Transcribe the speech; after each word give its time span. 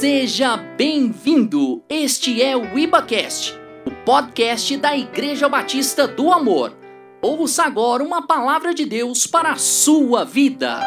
Seja 0.00 0.56
bem-vindo! 0.56 1.84
Este 1.86 2.40
é 2.40 2.56
o 2.56 2.78
IbaCast, 2.78 3.52
o 3.84 3.90
podcast 4.02 4.74
da 4.78 4.96
Igreja 4.96 5.46
Batista 5.46 6.08
do 6.08 6.32
Amor. 6.32 6.74
Ouça 7.20 7.64
agora 7.64 8.02
uma 8.02 8.26
palavra 8.26 8.72
de 8.72 8.86
Deus 8.86 9.26
para 9.26 9.52
a 9.52 9.56
sua 9.56 10.24
vida. 10.24 10.80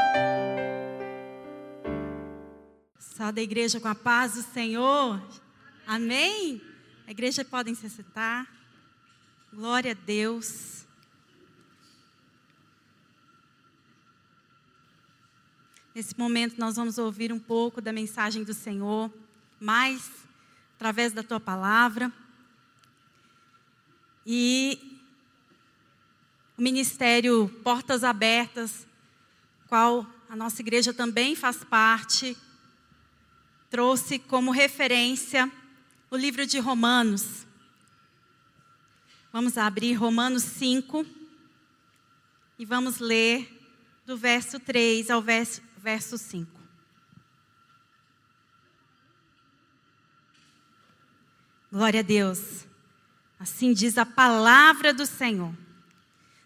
Só 2.98 3.32
da 3.32 3.40
igreja 3.40 3.80
com 3.80 3.88
a 3.88 3.94
paz 3.94 4.34
do 4.34 4.42
Senhor. 4.42 5.22
Amém? 5.86 6.60
A 7.06 7.12
igreja 7.12 7.46
podem 7.46 7.76
se 7.76 7.88
sentar. 7.92 8.48
Glória 9.54 9.92
a 9.92 10.06
Deus. 10.08 10.83
Nesse 15.96 16.18
momento 16.18 16.58
nós 16.58 16.76
vamos 16.76 16.98
ouvir 16.98 17.32
um 17.32 17.40
pouco 17.40 17.80
da 17.80 17.94
mensagem 17.94 18.44
do 18.44 18.54
Senhor, 18.54 19.12
mais 19.60 20.10
através 20.76 21.14
da 21.14 21.22
tua 21.22 21.40
palavra. 21.40 22.12
E 24.26 25.02
o 26.58 26.62
ministério 26.62 27.48
Portas 27.64 28.04
Abertas, 28.04 28.88
qual 29.68 30.08
a 30.28 30.36
nossa 30.36 30.62
igreja 30.62 30.94
também 30.94 31.36
faz 31.36 31.64
parte, 31.64 32.36
trouxe 33.70 34.18
como 34.18 34.52
referência 34.52 35.52
o 36.10 36.16
livro 36.16 36.46
de 36.46 36.60
Romanos. 36.60 37.46
Vamos 39.32 39.58
abrir 39.58 39.94
Romanos 39.94 40.44
5 40.44 41.06
e 42.60 42.66
vamos 42.66 43.00
ler 43.00 43.62
do 44.06 44.16
verso 44.16 44.60
3 44.60 45.10
ao 45.10 45.24
verso, 45.24 45.63
verso 45.84 46.18
5. 46.18 46.50
Glória 51.70 52.00
a 52.00 52.04
Deus. 52.04 52.66
Assim 53.38 53.74
diz 53.74 53.98
a 53.98 54.06
palavra 54.06 54.94
do 54.94 55.06
Senhor. 55.06 55.54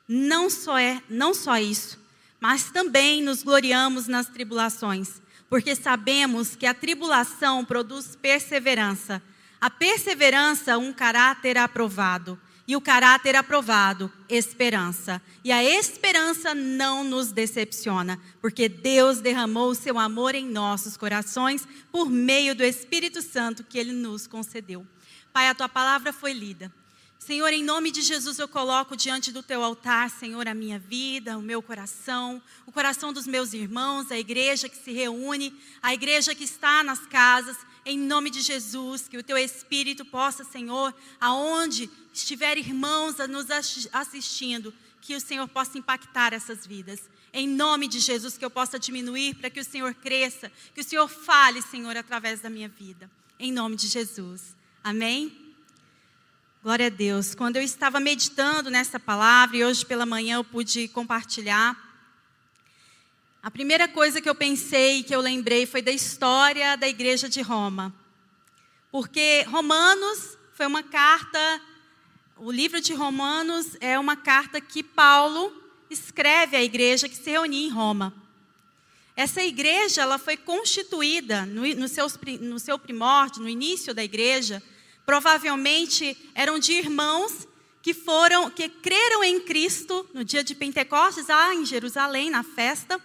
Não 0.08 0.50
só 0.50 0.80
é, 0.80 1.04
não 1.08 1.36
só 1.36 1.60
isso, 1.60 2.00
mas 2.40 2.72
também 2.72 3.22
nos 3.22 3.44
gloriamos 3.44 4.08
nas 4.08 4.28
tribulações, 4.28 5.22
porque 5.48 5.76
sabemos 5.76 6.56
que 6.56 6.66
a 6.66 6.74
tribulação 6.74 7.64
produz 7.64 8.16
perseverança. 8.16 9.22
A 9.62 9.70
perseverança, 9.70 10.80
um 10.80 10.92
caráter 10.92 11.60
aprovado 11.60 12.40
e 12.68 12.76
o 12.76 12.82
caráter 12.82 13.36
aprovado, 13.36 14.12
esperança. 14.28 15.22
E 15.44 15.52
a 15.52 15.64
esperança 15.64 16.54
não 16.54 17.04
nos 17.04 17.32
decepciona, 17.32 18.20
porque 18.42 18.68
Deus 18.68 19.22
derramou 19.22 19.70
o 19.70 19.76
seu 19.76 19.98
amor 19.98 20.36
em 20.36 20.46
nossos 20.46 20.98
corações 20.98 21.66
por 21.92 22.10
meio 22.10 22.54
do 22.54 22.64
Espírito 22.64 23.22
Santo 23.22 23.64
que 23.64 23.78
ele 23.78 23.94
nos 23.94 24.28
concedeu. 24.28 24.86
Pai, 25.32 25.48
a 25.48 25.56
tua 25.56 25.70
palavra 25.70 26.12
foi 26.12 26.34
lida. 26.34 26.72
Senhor, 27.18 27.52
em 27.52 27.64
nome 27.64 27.92
de 27.92 28.02
Jesus, 28.02 28.38
eu 28.40 28.48
coloco 28.48 28.95
diante 28.95 29.32
do 29.32 29.44
teu 29.44 29.64
altar, 29.64 30.10
Senhor, 30.10 30.48
a 30.48 30.54
minha 30.54 30.80
vida, 30.80 31.38
o 31.38 31.42
meu 31.42 31.62
coração, 31.62 32.42
o 32.66 32.72
coração 32.72 33.12
dos 33.12 33.28
meus 33.28 33.54
irmãos, 33.54 34.12
a 34.12 34.20
igreja 34.20 34.70
que 34.70 34.78
se 34.78 34.94
reúne, 34.94 35.54
a 35.82 35.94
igreja 35.94 36.36
que 36.36 36.44
está 36.44 36.84
nas 36.84 37.06
casas, 37.06 37.58
em 37.86 37.98
nome 37.98 38.30
de 38.30 38.42
Jesus, 38.42 39.08
que 39.08 39.18
o 39.18 39.23
teu 39.23 39.38
Espírito 39.38 40.06
possa, 40.06 40.44
Senhor, 40.44 40.94
aonde 41.20 41.90
estiver 42.18 42.58
irmãos 42.58 43.20
a 43.20 43.28
nos 43.28 43.48
assistindo, 43.92 44.73
que 45.02 45.16
o 45.16 45.22
Senhor 45.22 45.48
possa 45.48 45.78
impactar 45.78 46.34
essas 46.34 46.66
vidas. 46.66 47.02
Em 47.34 47.48
nome 47.48 47.88
de 47.88 48.00
Jesus, 48.00 48.38
que 48.38 48.44
eu 48.44 48.50
possa 48.50 48.80
diminuir 48.80 49.36
para 49.36 49.50
que 49.50 49.60
o 49.60 49.64
Senhor 49.64 49.94
cresça, 49.94 50.52
que 50.73 50.82
o 50.82 50.84
Senhor 50.84 51.08
fale, 51.08 51.62
Senhor, 51.62 51.95
através 51.95 52.42
da 52.42 52.50
minha 52.50 52.68
vida. 52.68 53.10
Em 53.40 53.52
nome 53.52 53.76
de 53.76 53.88
Jesus. 53.88 54.56
Amém? 54.84 55.48
Glória 56.64 56.88
a 56.88 56.90
Deus. 56.90 57.36
Quando 57.36 57.58
eu 57.58 57.62
estava 57.62 58.00
meditando 58.00 58.70
nessa 58.70 59.00
palavra 59.00 59.58
e 59.58 59.64
hoje 59.64 59.86
pela 59.86 60.05
manhã 60.05 60.38
eu 60.38 60.44
pude 60.44 60.88
compartilhar, 60.88 61.88
a 63.42 63.52
primeira 63.52 63.88
coisa 63.88 64.20
que 64.20 64.30
eu 64.30 64.36
pensei, 64.36 65.04
que 65.04 65.16
eu 65.16 65.22
lembrei, 65.22 65.66
foi 65.66 65.82
da 65.82 65.92
história 65.92 66.76
da 66.76 66.88
igreja 66.88 67.30
de 67.30 67.42
Roma. 67.42 67.94
Porque 68.92 69.45
Romanos 69.48 70.38
foi 70.54 70.66
uma 70.66 70.82
carta, 70.82 71.61
o 72.39 72.52
livro 72.52 72.80
de 72.80 72.93
Romanos 72.93 73.75
é 73.80 73.98
uma 73.98 74.15
carta 74.15 74.61
que 74.61 74.83
Paulo 74.83 75.52
escreve 75.89 76.55
à 76.55 76.64
igreja 76.64 77.09
que 77.09 77.15
se 77.15 77.31
reunia 77.31 77.67
em 77.67 77.70
Roma. 77.70 78.14
Essa 79.15 79.42
igreja 79.42 80.02
ela 80.02 80.20
foi 80.20 80.37
constituída 80.37 81.45
no, 81.45 81.65
no, 81.75 81.87
seus, 81.87 82.17
no 82.39 82.59
seu 82.59 82.77
primórdio, 82.77 83.42
no 83.42 83.49
início 83.49 83.93
da 83.93 84.03
igreja, 84.03 84.61
provavelmente 85.05 86.15
eram 86.36 86.59
de 86.59 86.73
irmãos 86.73 87.48
que 87.81 87.93
foram, 87.93 88.52
que 88.52 88.69
creram 88.69 89.23
em 89.23 89.39
Cristo 89.39 90.08
no 90.14 90.23
dia 90.23 90.43
de 90.43 90.54
Pentecostes, 90.54 91.27
lá 91.27 91.55
em 91.55 91.65
Jerusalém, 91.65 92.30
na 92.30 92.43
festa. 92.43 93.02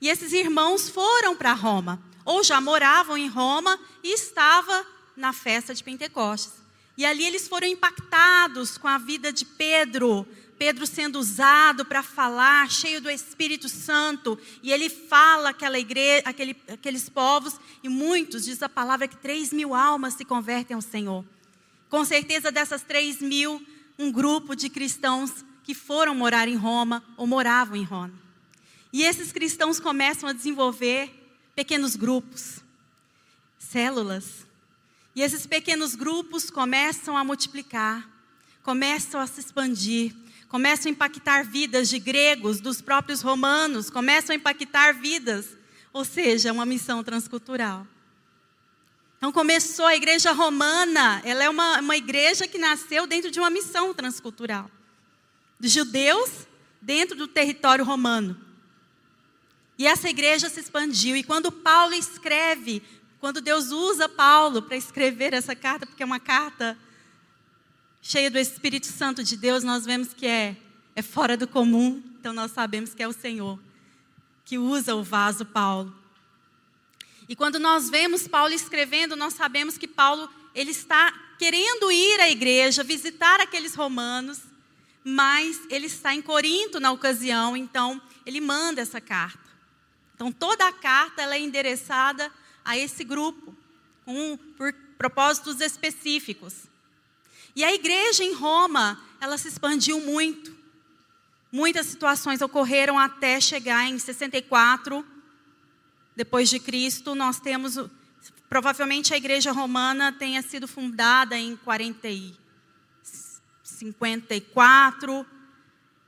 E 0.00 0.08
esses 0.08 0.32
irmãos 0.32 0.88
foram 0.88 1.36
para 1.36 1.52
Roma, 1.52 2.02
ou 2.24 2.42
já 2.42 2.60
moravam 2.60 3.16
em 3.16 3.28
Roma 3.28 3.78
e 4.02 4.12
estava 4.12 4.84
na 5.16 5.32
festa 5.32 5.72
de 5.74 5.84
Pentecostes. 5.84 6.63
E 6.96 7.04
ali 7.04 7.24
eles 7.24 7.48
foram 7.48 7.66
impactados 7.66 8.78
com 8.78 8.86
a 8.86 8.98
vida 8.98 9.32
de 9.32 9.44
Pedro, 9.44 10.26
Pedro 10.56 10.86
sendo 10.86 11.18
usado 11.18 11.84
para 11.84 12.02
falar, 12.02 12.70
cheio 12.70 13.00
do 13.00 13.10
Espírito 13.10 13.68
Santo, 13.68 14.38
e 14.62 14.72
ele 14.72 14.88
fala 14.88 15.50
aquela 15.50 15.78
igreja, 15.78 16.22
aquele, 16.24 16.56
aqueles 16.68 17.08
povos, 17.08 17.58
e 17.82 17.88
muitos, 17.88 18.44
diz 18.44 18.62
a 18.62 18.68
palavra, 18.68 19.08
que 19.08 19.16
três 19.16 19.52
mil 19.52 19.74
almas 19.74 20.14
se 20.14 20.24
convertem 20.24 20.74
ao 20.74 20.80
Senhor. 20.80 21.24
Com 21.88 22.04
certeza 22.04 22.52
dessas 22.52 22.82
três 22.82 23.20
mil, 23.20 23.60
um 23.98 24.10
grupo 24.10 24.54
de 24.54 24.68
cristãos 24.68 25.44
que 25.64 25.74
foram 25.74 26.14
morar 26.14 26.46
em 26.46 26.56
Roma 26.56 27.02
ou 27.16 27.26
moravam 27.26 27.76
em 27.76 27.84
Roma. 27.84 28.12
E 28.92 29.02
esses 29.02 29.32
cristãos 29.32 29.80
começam 29.80 30.28
a 30.28 30.32
desenvolver 30.32 31.10
pequenos 31.54 31.96
grupos, 31.96 32.60
células. 33.58 34.46
E 35.14 35.22
esses 35.22 35.46
pequenos 35.46 35.94
grupos 35.94 36.50
começam 36.50 37.16
a 37.16 37.22
multiplicar, 37.22 38.08
começam 38.62 39.20
a 39.20 39.26
se 39.26 39.40
expandir, 39.40 40.12
começam 40.48 40.90
a 40.90 40.92
impactar 40.92 41.44
vidas 41.44 41.88
de 41.88 41.98
gregos, 41.98 42.60
dos 42.60 42.80
próprios 42.80 43.20
romanos, 43.20 43.90
começam 43.90 44.34
a 44.34 44.36
impactar 44.36 44.92
vidas, 44.92 45.56
ou 45.92 46.04
seja, 46.04 46.52
uma 46.52 46.66
missão 46.66 47.04
transcultural. 47.04 47.86
Então 49.16 49.32
começou 49.32 49.86
a 49.86 49.96
igreja 49.96 50.32
romana, 50.32 51.22
ela 51.24 51.44
é 51.44 51.48
uma, 51.48 51.80
uma 51.80 51.96
igreja 51.96 52.46
que 52.46 52.58
nasceu 52.58 53.06
dentro 53.06 53.30
de 53.30 53.38
uma 53.38 53.50
missão 53.50 53.94
transcultural. 53.94 54.70
De 55.58 55.68
judeus 55.68 56.46
dentro 56.82 57.16
do 57.16 57.26
território 57.26 57.84
romano. 57.84 58.38
E 59.78 59.86
essa 59.86 60.08
igreja 60.08 60.50
se 60.50 60.60
expandiu. 60.60 61.16
E 61.16 61.22
quando 61.22 61.50
Paulo 61.50 61.94
escreve, 61.94 62.82
quando 63.24 63.40
Deus 63.40 63.70
usa 63.70 64.06
Paulo 64.06 64.60
para 64.60 64.76
escrever 64.76 65.32
essa 65.32 65.56
carta, 65.56 65.86
porque 65.86 66.02
é 66.02 66.04
uma 66.04 66.20
carta 66.20 66.76
cheia 68.02 68.30
do 68.30 68.38
Espírito 68.38 68.86
Santo 68.86 69.24
de 69.24 69.34
Deus, 69.34 69.64
nós 69.64 69.86
vemos 69.86 70.12
que 70.12 70.26
é, 70.26 70.54
é 70.94 71.00
fora 71.00 71.34
do 71.34 71.48
comum. 71.48 72.02
Então 72.20 72.34
nós 72.34 72.50
sabemos 72.50 72.92
que 72.92 73.02
é 73.02 73.08
o 73.08 73.14
Senhor 73.14 73.58
que 74.44 74.58
usa 74.58 74.94
o 74.94 75.02
vaso 75.02 75.46
Paulo. 75.46 75.90
E 77.26 77.34
quando 77.34 77.58
nós 77.58 77.88
vemos 77.88 78.28
Paulo 78.28 78.52
escrevendo, 78.52 79.16
nós 79.16 79.32
sabemos 79.32 79.78
que 79.78 79.88
Paulo 79.88 80.28
ele 80.54 80.72
está 80.72 81.10
querendo 81.38 81.90
ir 81.90 82.20
à 82.20 82.28
igreja, 82.28 82.84
visitar 82.84 83.40
aqueles 83.40 83.74
romanos, 83.74 84.40
mas 85.02 85.62
ele 85.70 85.86
está 85.86 86.14
em 86.14 86.20
Corinto 86.20 86.78
na 86.78 86.92
ocasião, 86.92 87.56
então 87.56 88.02
ele 88.26 88.42
manda 88.42 88.82
essa 88.82 89.00
carta. 89.00 89.48
Então 90.14 90.30
toda 90.30 90.68
a 90.68 90.72
carta 90.72 91.22
ela 91.22 91.36
é 91.36 91.40
endereçada 91.40 92.30
a 92.64 92.76
esse 92.76 93.04
grupo, 93.04 93.54
com, 94.04 94.38
por 94.56 94.72
propósitos 94.96 95.60
específicos. 95.60 96.54
E 97.54 97.62
a 97.62 97.72
igreja 97.72 98.24
em 98.24 98.34
Roma, 98.34 99.00
ela 99.20 99.36
se 99.38 99.48
expandiu 99.48 100.00
muito. 100.00 100.54
Muitas 101.52 101.86
situações 101.86 102.40
ocorreram 102.40 102.98
até 102.98 103.40
chegar 103.40 103.86
em 103.86 103.98
64 103.98 105.04
depois 106.16 106.48
de 106.48 106.60
Cristo, 106.60 107.14
nós 107.14 107.40
temos 107.40 107.76
provavelmente 108.48 109.12
a 109.12 109.16
igreja 109.16 109.50
romana 109.50 110.12
tenha 110.12 110.40
sido 110.42 110.68
fundada 110.68 111.36
em 111.36 111.56
40 111.56 112.08
e 112.08 112.34
54. 113.64 115.26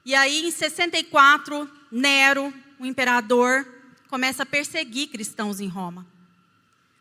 E 0.04 0.14
aí 0.14 0.46
em 0.46 0.50
64, 0.52 1.68
Nero, 1.90 2.54
o 2.78 2.86
imperador, 2.86 3.66
começa 4.08 4.44
a 4.44 4.46
perseguir 4.46 5.08
cristãos 5.08 5.60
em 5.60 5.66
Roma. 5.66 6.06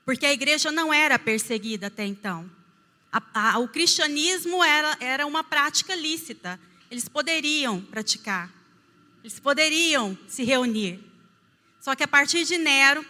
Porque 0.05 0.25
a 0.25 0.31
igreja 0.31 0.71
não 0.71 0.93
era 0.93 1.17
perseguida 1.17 1.87
até 1.87 2.05
então. 2.05 2.49
A, 3.11 3.55
a, 3.55 3.59
o 3.59 3.67
cristianismo 3.67 4.63
era, 4.63 4.95
era 4.99 5.25
uma 5.25 5.43
prática 5.43 5.95
lícita. 5.95 6.59
Eles 6.91 7.09
poderiam 7.09 7.81
praticar. 7.81 8.53
Eles 9.23 9.39
poderiam 9.39 10.15
se 10.27 10.43
reunir. 10.43 10.99
Só 11.81 11.95
que 11.95 12.03
a 12.03 12.07
partir 12.07 12.45
de 12.45 12.57
Nero, 12.57 13.03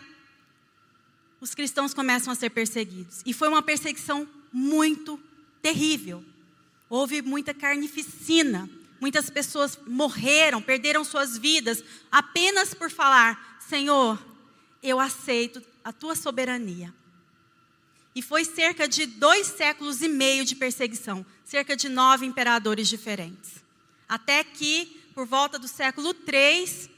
os 1.41 1.53
cristãos 1.53 1.93
começam 1.93 2.31
a 2.31 2.35
ser 2.35 2.49
perseguidos. 2.49 3.21
E 3.25 3.33
foi 3.33 3.49
uma 3.49 3.61
perseguição 3.61 4.27
muito 4.51 5.19
terrível. 5.61 6.23
Houve 6.89 7.21
muita 7.21 7.53
carnificina. 7.53 8.69
Muitas 9.01 9.29
pessoas 9.29 9.77
morreram, 9.85 10.61
perderam 10.61 11.03
suas 11.03 11.37
vidas 11.37 11.83
apenas 12.09 12.73
por 12.73 12.89
falar: 12.89 13.59
Senhor, 13.67 14.23
eu 14.81 14.99
aceito 14.99 15.61
a 15.85 15.93
tua 15.93 16.15
soberania. 16.15 16.91
E 18.15 18.21
foi 18.21 18.43
cerca 18.43 18.87
de 18.87 19.05
dois 19.05 19.45
séculos 19.45 20.01
e 20.01 20.07
meio 20.07 20.43
de 20.43 20.55
perseguição, 20.55 21.23
cerca 21.43 21.77
de 21.77 21.87
nove 21.87 22.25
imperadores 22.25 22.87
diferentes. 22.87 23.63
Até 24.09 24.43
que, 24.43 24.99
por 25.13 25.27
volta 25.27 25.59
do 25.59 25.67
século 25.67 26.15
III, 26.27 26.89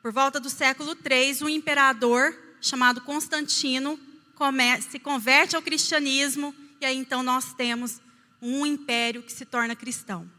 por 0.00 0.12
volta 0.12 0.38
do 0.38 0.48
século 0.48 0.92
III, 0.92 1.44
um 1.44 1.48
imperador 1.48 2.38
chamado 2.60 3.00
Constantino 3.00 3.98
se 4.88 4.98
converte 4.98 5.56
ao 5.56 5.60
cristianismo 5.60 6.54
e 6.80 6.86
aí 6.86 6.96
então 6.96 7.22
nós 7.22 7.52
temos 7.52 8.00
um 8.40 8.64
império 8.64 9.22
que 9.22 9.32
se 9.32 9.44
torna 9.44 9.76
cristão. 9.76 10.30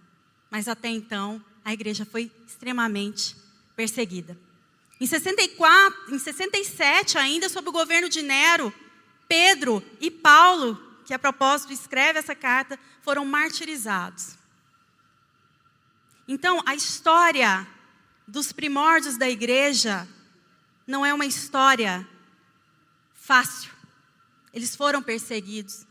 Mas 0.50 0.68
até 0.68 0.88
então 0.88 1.44
a 1.64 1.74
igreja 1.74 2.06
foi 2.06 2.32
extremamente 2.48 3.36
perseguida. 3.76 4.38
Em 5.02 5.08
64, 5.08 6.14
em 6.14 6.20
67 6.20 7.18
ainda 7.18 7.50
sob 7.50 7.68
o 7.68 7.72
governo 7.72 8.08
de 8.08 8.22
Nero, 8.22 8.72
Pedro 9.28 9.84
e 10.00 10.12
Paulo, 10.12 10.76
que 11.04 11.12
a 11.12 11.18
propósito 11.18 11.74
escreve 11.74 12.20
essa 12.20 12.36
carta, 12.36 12.78
foram 13.02 13.26
martirizados. 13.26 14.36
Então, 16.28 16.62
a 16.68 16.76
história 16.76 17.68
dos 18.28 18.52
primórdios 18.52 19.18
da 19.18 19.28
igreja 19.28 20.08
não 20.86 21.04
é 21.04 21.12
uma 21.12 21.26
história 21.26 22.08
fácil. 23.16 23.72
Eles 24.54 24.76
foram 24.76 25.02
perseguidos. 25.02 25.84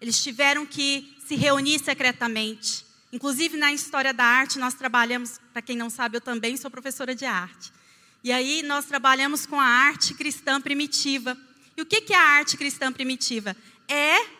Eles 0.00 0.20
tiveram 0.20 0.66
que 0.66 1.16
se 1.24 1.36
reunir 1.36 1.78
secretamente. 1.78 2.84
Inclusive, 3.12 3.56
na 3.56 3.72
história 3.72 4.12
da 4.12 4.24
arte, 4.24 4.58
nós 4.58 4.74
trabalhamos, 4.74 5.38
para 5.52 5.62
quem 5.62 5.76
não 5.76 5.88
sabe, 5.88 6.16
eu 6.16 6.20
também 6.20 6.56
sou 6.56 6.68
professora 6.68 7.14
de 7.14 7.24
arte. 7.24 7.77
E 8.22 8.32
aí, 8.32 8.62
nós 8.62 8.84
trabalhamos 8.84 9.46
com 9.46 9.60
a 9.60 9.64
arte 9.64 10.12
cristã 10.14 10.60
primitiva. 10.60 11.36
E 11.76 11.82
o 11.82 11.86
que 11.86 12.12
é 12.12 12.16
a 12.16 12.22
arte 12.22 12.56
cristã 12.56 12.92
primitiva? 12.92 13.56
É 13.86 14.38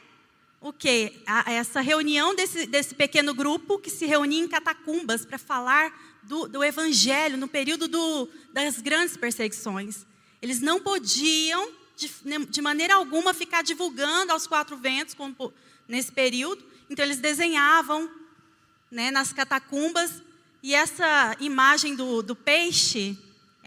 o 0.60 0.72
que? 0.72 1.12
Essa 1.46 1.80
reunião 1.80 2.34
desse, 2.34 2.66
desse 2.66 2.94
pequeno 2.94 3.32
grupo 3.32 3.78
que 3.78 3.88
se 3.88 4.04
reunia 4.06 4.42
em 4.42 4.48
catacumbas 4.48 5.25
para 5.25 5.38
falar 5.38 6.19
do, 6.25 6.48
do, 6.48 6.64
evangelho 6.64 7.36
no 7.36 7.46
período 7.46 7.86
do, 7.86 8.28
das 8.52 8.80
grandes 8.80 9.16
perseguições. 9.16 10.04
Eles 10.42 10.60
não 10.60 10.80
podiam, 10.80 11.70
de, 11.96 12.10
de, 12.50 12.60
maneira 12.60 12.96
alguma, 12.96 13.32
ficar 13.32 13.62
divulgando 13.62 14.32
aos 14.32 14.48
quatro 14.48 14.76
ventos 14.76 15.14
como, 15.14 15.52
nesse 15.86 16.10
período. 16.10 16.64
Então, 16.90 17.04
eles 17.04 17.19
desenhavam 17.19 18.10
né, 18.90 19.12
nas 19.12 19.32
catacumbas. 19.32 20.22
E 20.60 20.75
essa 20.75 21.36
imagem 21.38 21.94
do, 21.94 22.20
do 22.20 22.34
peixe 22.34 23.16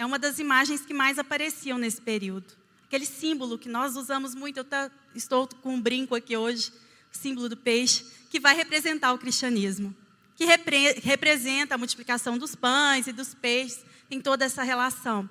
é 0.02 0.06
uma 0.06 0.20
das 0.20 0.40
imagens 0.40 0.82
que 0.86 0.94
mais 0.94 1.20
apareciam 1.20 1.78
nesse 1.78 2.02
período 2.02 2.62
aquele 2.92 3.06
símbolo 3.06 3.58
que 3.58 3.70
nós 3.70 3.96
usamos 3.96 4.36
muito. 4.36 4.58
Eu 4.58 4.66
tá, 4.66 4.92
estou 5.16 5.48
com 5.48 5.76
um 5.76 5.82
brinco 5.82 6.14
aqui 6.14 6.36
hoje, 6.36 6.74
o 7.14 7.18
símbolo 7.18 7.48
do 7.48 7.56
peixe, 7.56 8.06
que 8.30 8.38
vai 8.38 8.54
representar 8.54 9.14
o 9.14 9.18
cristianismo, 9.18 9.96
que 10.36 10.44
repre, 10.44 11.00
representa 11.00 11.76
a 11.76 11.78
multiplicação 11.78 12.38
dos 12.38 12.54
pães 12.54 13.08
e 13.08 13.14
dos 13.14 13.34
peixes, 13.34 13.86
tem 14.10 14.20
toda 14.20 14.44
essa 14.44 14.62
relação. 14.62 15.30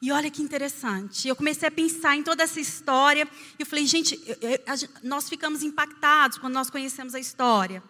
E 0.00 0.10
olha 0.10 0.30
que 0.30 0.40
interessante. 0.40 1.28
Eu 1.28 1.36
comecei 1.36 1.68
a 1.68 1.70
pensar 1.70 2.16
em 2.16 2.22
toda 2.22 2.42
essa 2.42 2.58
história 2.58 3.28
e 3.58 3.62
eu 3.62 3.66
falei, 3.66 3.84
gente, 3.84 4.18
eu, 4.26 4.36
eu, 4.40 4.58
nós 5.02 5.28
ficamos 5.28 5.62
impactados 5.62 6.38
quando 6.38 6.54
nós 6.54 6.70
conhecemos 6.70 7.14
a 7.14 7.20
história. 7.20 7.82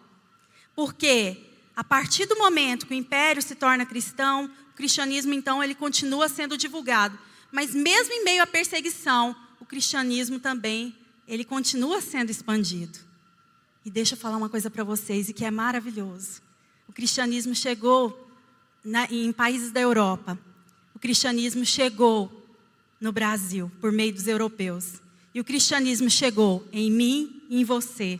Porque 0.75 1.37
a 1.73 1.83
partir 1.83 2.25
do 2.25 2.37
momento 2.37 2.85
que 2.85 2.93
o 2.93 2.97
império 2.97 3.41
se 3.41 3.55
torna 3.55 3.85
cristão, 3.85 4.51
o 4.75 4.77
cristianismo 4.77 5.33
então 5.33 5.63
ele 5.63 5.73
continua 5.73 6.27
sendo 6.27 6.57
divulgado. 6.57 7.17
Mas 7.49 7.73
mesmo 7.73 8.13
em 8.13 8.25
meio 8.25 8.43
à 8.43 8.45
perseguição, 8.45 9.33
o 9.57 9.65
cristianismo 9.65 10.37
também, 10.37 10.93
ele 11.25 11.45
continua 11.45 12.01
sendo 12.01 12.29
expandido. 12.29 12.99
E 13.85 13.89
deixa 13.89 14.15
eu 14.15 14.19
falar 14.19 14.35
uma 14.35 14.49
coisa 14.49 14.69
para 14.69 14.83
vocês, 14.83 15.29
e 15.29 15.33
que 15.33 15.45
é 15.45 15.49
maravilhoso. 15.49 16.41
O 16.89 16.91
cristianismo 16.91 17.55
chegou 17.55 18.29
na, 18.83 19.05
em 19.05 19.31
países 19.31 19.71
da 19.71 19.79
Europa. 19.79 20.37
O 20.93 20.99
cristianismo 20.99 21.65
chegou 21.65 22.45
no 22.99 23.13
Brasil, 23.13 23.71
por 23.79 23.93
meio 23.93 24.11
dos 24.11 24.27
europeus. 24.27 24.95
E 25.33 25.39
o 25.39 25.45
cristianismo 25.45 26.09
chegou 26.09 26.67
em 26.69 26.91
mim 26.91 27.41
e 27.49 27.61
em 27.61 27.63
você, 27.63 28.19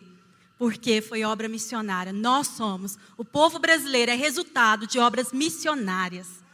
porque 0.57 1.01
foi 1.01 1.25
obra 1.25 1.49
missionária. 1.49 2.13
Nós 2.13 2.47
somos, 2.47 2.97
o 3.17 3.25
povo 3.25 3.59
brasileiro 3.59 4.13
é 4.13 4.15
resultado 4.15 4.87
de 4.87 4.99
obras 4.99 5.33
missionárias. 5.33 6.44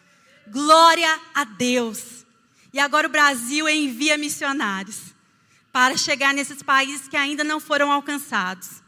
Glória 0.47 1.19
a 1.33 1.43
Deus. 1.43 2.25
E 2.73 2.79
agora 2.79 3.07
o 3.07 3.11
Brasil 3.11 3.67
envia 3.67 4.17
missionários 4.17 5.13
para 5.71 5.97
chegar 5.97 6.33
nesses 6.33 6.61
países 6.61 7.07
que 7.07 7.17
ainda 7.17 7.43
não 7.43 7.59
foram 7.59 7.91
alcançados. 7.91 8.81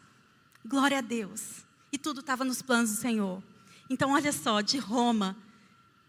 Glória 0.65 0.99
a 0.99 1.01
Deus. 1.01 1.63
E 1.91 1.97
tudo 1.97 2.21
estava 2.21 2.43
nos 2.43 2.61
planos 2.61 2.91
do 2.91 2.97
Senhor. 2.97 3.43
Então, 3.89 4.11
olha 4.11 4.31
só, 4.31 4.61
de 4.61 4.77
Roma, 4.77 5.35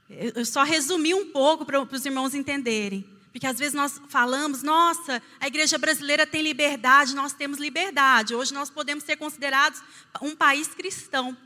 eu 0.08 0.44
só 0.44 0.62
resumi 0.62 1.12
um 1.12 1.30
pouco 1.30 1.64
para 1.64 1.80
os 1.80 2.06
irmãos 2.06 2.34
entenderem. 2.34 3.04
Porque 3.32 3.46
às 3.48 3.58
vezes 3.58 3.74
nós 3.74 4.00
falamos, 4.08 4.62
nossa, 4.62 5.20
a 5.40 5.48
igreja 5.48 5.76
brasileira 5.76 6.24
tem 6.24 6.40
liberdade, 6.40 7.16
nós 7.16 7.32
temos 7.32 7.58
liberdade. 7.58 8.32
Hoje 8.32 8.54
nós 8.54 8.70
podemos 8.70 9.02
ser 9.02 9.16
considerados 9.16 9.82
um 10.22 10.36
país 10.36 10.68
cristão, 10.68 11.36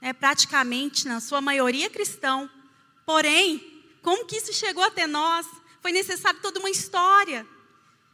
né? 0.00 0.12
praticamente, 0.12 1.06
na 1.06 1.20
sua 1.20 1.40
maioria 1.40 1.88
cristão. 1.88 2.50
Porém, 3.08 3.82
como 4.02 4.26
que 4.26 4.36
isso 4.36 4.52
chegou 4.52 4.84
até 4.84 5.06
nós? 5.06 5.46
foi 5.80 5.92
necessário 5.92 6.38
toda 6.40 6.60
uma 6.60 6.68
história. 6.68 7.46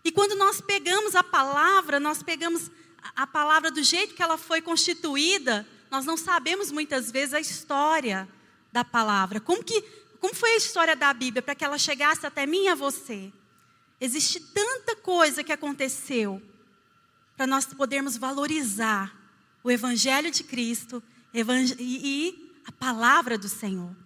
E 0.05 0.12
quando 0.12 0.37
nós 0.37 0.61
pegamos 0.61 1.17
a 1.17 1.25
palavra, 1.25 1.99
nós 1.99 2.23
pegamos 2.23 2.70
a 3.17 3.26
palavra 3.26 3.69
do 3.69 3.82
jeito 3.82 4.14
que 4.14 4.23
ela 4.23 4.38
foi 4.38 4.62
constituída, 4.62 5.67
nós 5.91 6.05
não 6.05 6.17
sabemos 6.17 6.70
muitas 6.70 7.11
vezes 7.11 7.35
a 7.35 7.41
história 7.41 8.29
da 8.73 8.85
palavra. 8.85 9.41
Como 9.41 9.64
que 9.64 9.82
como 10.20 10.35
foi 10.35 10.52
a 10.52 10.56
história 10.56 10.94
da 10.94 11.12
Bíblia 11.12 11.43
para 11.43 11.56
que 11.56 11.64
ela 11.64 11.76
chegasse 11.76 12.25
até 12.25 12.47
mim 12.47 12.67
e 12.67 12.69
a 12.69 12.76
você? 12.76 13.32
Existe 14.00 14.38
tanta 14.38 14.94
coisa 14.94 15.43
que 15.43 15.52
aconteceu 15.52 16.40
para 17.37 17.47
nós 17.47 17.66
podermos 17.66 18.16
valorizar 18.16 19.12
o 19.64 19.71
evangelho 19.71 20.30
de 20.30 20.45
Cristo 20.45 21.02
e 21.35 22.52
a 22.64 22.71
palavra 22.71 23.37
do 23.37 23.49
Senhor. 23.49 24.03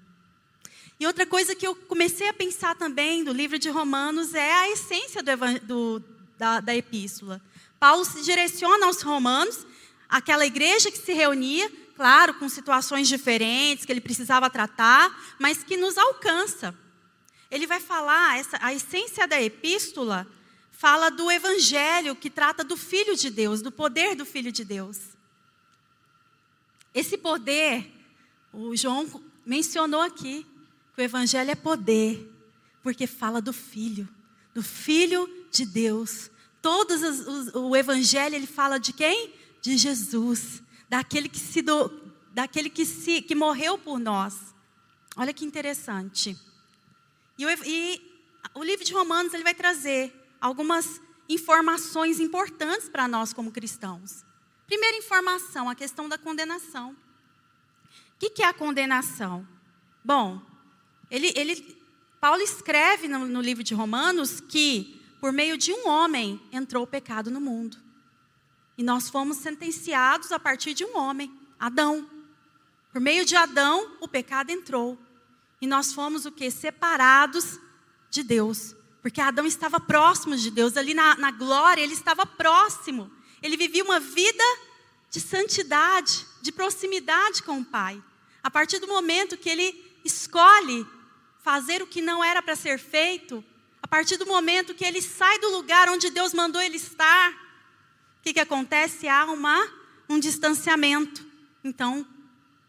E 1.01 1.07
outra 1.07 1.25
coisa 1.25 1.55
que 1.55 1.67
eu 1.67 1.77
comecei 1.77 2.29
a 2.29 2.35
pensar 2.35 2.75
também 2.75 3.23
do 3.23 3.33
livro 3.33 3.59
de 3.59 3.71
Romanos 3.71 4.35
é 4.35 4.53
a 4.53 4.71
essência 4.71 5.23
do, 5.23 5.61
do, 5.63 6.05
da, 6.37 6.61
da 6.61 6.75
epístola. 6.75 7.41
Paulo 7.79 8.05
se 8.05 8.23
direciona 8.23 8.87
aos 8.87 9.03
romanos, 9.03 9.65
aquela 10.09 10.45
igreja 10.45 10.91
que 10.91 10.99
se 10.99 11.13
reunia, 11.13 11.71
claro, 11.95 12.35
com 12.35 12.49
situações 12.49 13.07
diferentes 13.07 13.85
que 13.85 13.93
ele 13.93 14.01
precisava 14.01 14.51
tratar, 14.51 15.37
mas 15.39 15.63
que 15.63 15.77
nos 15.77 15.97
alcança. 15.97 16.75
Ele 17.49 17.67
vai 17.67 17.79
falar, 17.79 18.39
essa, 18.39 18.59
a 18.61 18.75
essência 18.75 19.27
da 19.29 19.41
epístola 19.41 20.27
fala 20.73 21.11
do 21.11 21.31
evangelho 21.31 22.17
que 22.17 22.29
trata 22.29 22.65
do 22.65 22.77
Filho 22.77 23.17
de 23.17 23.31
Deus, 23.31 23.63
do 23.63 23.71
poder 23.71 24.17
do 24.17 24.25
Filho 24.25 24.51
de 24.51 24.65
Deus. 24.65 24.99
Esse 26.93 27.17
poder, 27.17 27.89
o 28.53 28.75
João 28.77 29.23
mencionou 29.47 30.03
aqui, 30.03 30.45
o 30.99 31.05
Evangelho 31.05 31.51
é 31.51 31.55
poder, 31.55 32.29
porque 32.83 33.07
fala 33.07 33.41
do 33.41 33.53
Filho, 33.53 34.09
do 34.53 34.63
Filho 34.63 35.29
de 35.51 35.65
Deus. 35.65 36.31
Todos 36.61 37.03
os, 37.03 37.27
os, 37.27 37.55
o 37.55 37.77
Evangelho 37.77 38.35
ele 38.35 38.47
fala 38.47 38.79
de 38.79 38.93
quem? 38.93 39.33
De 39.63 39.77
Jesus, 39.77 40.61
daquele 40.89 41.29
que 41.29 41.39
se 41.39 41.63
do, 41.63 41.89
daquele 42.33 42.69
que 42.69 42.85
se 42.85 43.23
que 43.23 43.35
morreu 43.35 43.79
por 43.79 43.99
nós. 43.99 44.55
Olha 45.17 45.33
que 45.33 45.45
interessante. 45.45 46.37
E 47.39 47.47
o, 47.47 47.49
e 47.65 48.03
o 48.55 48.65
livro 48.65 48.85
de 48.85 48.93
Romanos 48.93 49.33
ele 49.33 49.45
vai 49.45 49.55
trazer 49.55 50.13
algumas 50.41 51.01
informações 51.29 52.19
importantes 52.19 52.89
para 52.89 53.07
nós 53.07 53.33
como 53.33 53.53
cristãos. 53.53 54.25
Primeira 54.67 54.97
informação, 54.97 55.69
a 55.69 55.75
questão 55.75 56.09
da 56.09 56.19
condenação. 56.19 56.91
O 56.91 58.19
que, 58.19 58.31
que 58.31 58.43
é 58.43 58.47
a 58.47 58.53
condenação? 58.53 59.47
Bom, 60.05 60.48
ele, 61.11 61.33
ele, 61.37 61.79
Paulo 62.21 62.43
escreve 62.43 63.09
no, 63.09 63.27
no 63.27 63.41
livro 63.41 63.63
de 63.63 63.75
Romanos 63.75 64.41
que, 64.41 65.01
por 65.21 65.33
meio 65.33 65.57
de 65.57 65.73
um 65.73 65.89
homem, 65.89 66.41
entrou 66.53 66.85
o 66.85 66.87
pecado 66.87 67.31
no 67.31 67.41
mundo. 67.41 67.77
E 68.77 68.83
nós 68.83 69.09
fomos 69.09 69.39
sentenciados 69.39 70.31
a 70.31 70.39
partir 70.39 70.75
de 70.75 70.85
um 70.85 70.97
homem, 70.97 71.33
Adão. 71.59 72.09
Por 72.93 73.01
meio 73.01 73.25
de 73.25 73.35
Adão, 73.35 73.97
o 74.01 74.07
pecado 74.07 74.51
entrou. 74.51 74.99
E 75.61 75.67
nós 75.67 75.93
fomos 75.93 76.25
o 76.27 76.33
que? 76.33 76.51
Separados 76.51 77.59
de 78.11 78.23
Deus. 78.23 78.75
porque 79.03 79.21
Adão 79.21 79.47
estava 79.47 79.81
próximo 79.81 80.37
de 80.37 80.51
Deus, 80.51 80.77
ali 80.77 80.93
na, 80.93 81.17
na 81.17 81.31
glória, 81.31 81.81
ele 81.81 81.95
estava 81.95 82.27
próximo. 82.27 83.11
Ele 83.43 83.57
vivia 83.57 83.85
uma 83.85 84.01
vida 84.01 84.45
de 85.11 85.21
santidade, 85.21 86.27
de 86.43 86.53
proximidade 86.53 87.43
com 87.43 87.61
o 87.61 87.65
Pai. 87.65 88.03
A 88.43 88.51
partir 88.51 88.79
do 88.79 88.89
momento 88.89 89.37
que 89.37 89.49
ele 89.49 90.01
escolhe 90.05 90.87
fazer 91.49 91.81
o 91.81 91.87
que 91.87 92.03
não 92.03 92.23
era 92.23 92.43
para 92.43 92.55
ser 92.55 92.79
feito, 92.79 93.43
a 93.83 93.89
partir 93.89 94.19
do 94.19 94.27
momento 94.27 94.75
que 94.75 94.85
ele 94.85 95.01
sai 95.01 95.39
do 95.39 95.49
lugar 95.49 95.89
onde 95.89 96.11
Deus 96.11 96.35
mandou 96.35 96.61
ele 96.61 96.77
estar, 96.77 97.31
o 97.31 98.23
que, 98.23 98.35
que 98.35 98.41
acontece? 98.41 99.09
Há 99.09 99.25
uma, 99.25 99.67
um 100.11 100.21
distanciamento. 100.21 101.25
Então, 101.65 102.07